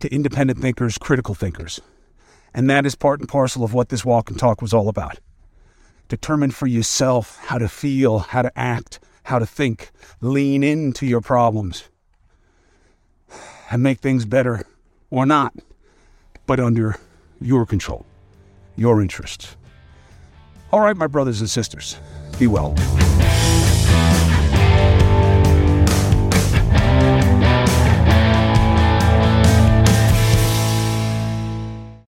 to 0.00 0.14
independent 0.14 0.60
thinkers, 0.60 0.98
critical 0.98 1.34
thinkers. 1.34 1.80
And 2.54 2.68
that 2.70 2.86
is 2.86 2.94
part 2.94 3.20
and 3.20 3.28
parcel 3.28 3.64
of 3.64 3.74
what 3.74 3.88
this 3.88 4.04
walk 4.04 4.30
and 4.30 4.38
talk 4.38 4.62
was 4.62 4.72
all 4.72 4.88
about. 4.88 5.18
Determine 6.08 6.50
for 6.52 6.66
yourself 6.66 7.38
how 7.46 7.58
to 7.58 7.68
feel, 7.68 8.20
how 8.20 8.42
to 8.42 8.58
act, 8.58 9.00
how 9.24 9.38
to 9.38 9.46
think. 9.46 9.90
Lean 10.20 10.62
into 10.62 11.06
your 11.06 11.20
problems 11.20 11.84
and 13.70 13.82
make 13.82 13.98
things 14.00 14.24
better 14.24 14.64
or 15.10 15.26
not, 15.26 15.54
but 16.46 16.60
under 16.60 16.96
your 17.40 17.66
control, 17.66 18.06
your 18.76 19.02
interests. 19.02 19.56
All 20.72 20.80
right, 20.80 20.96
my 20.96 21.06
brothers 21.06 21.40
and 21.40 21.50
sisters, 21.50 21.96
be 22.38 22.46
well. 22.46 22.74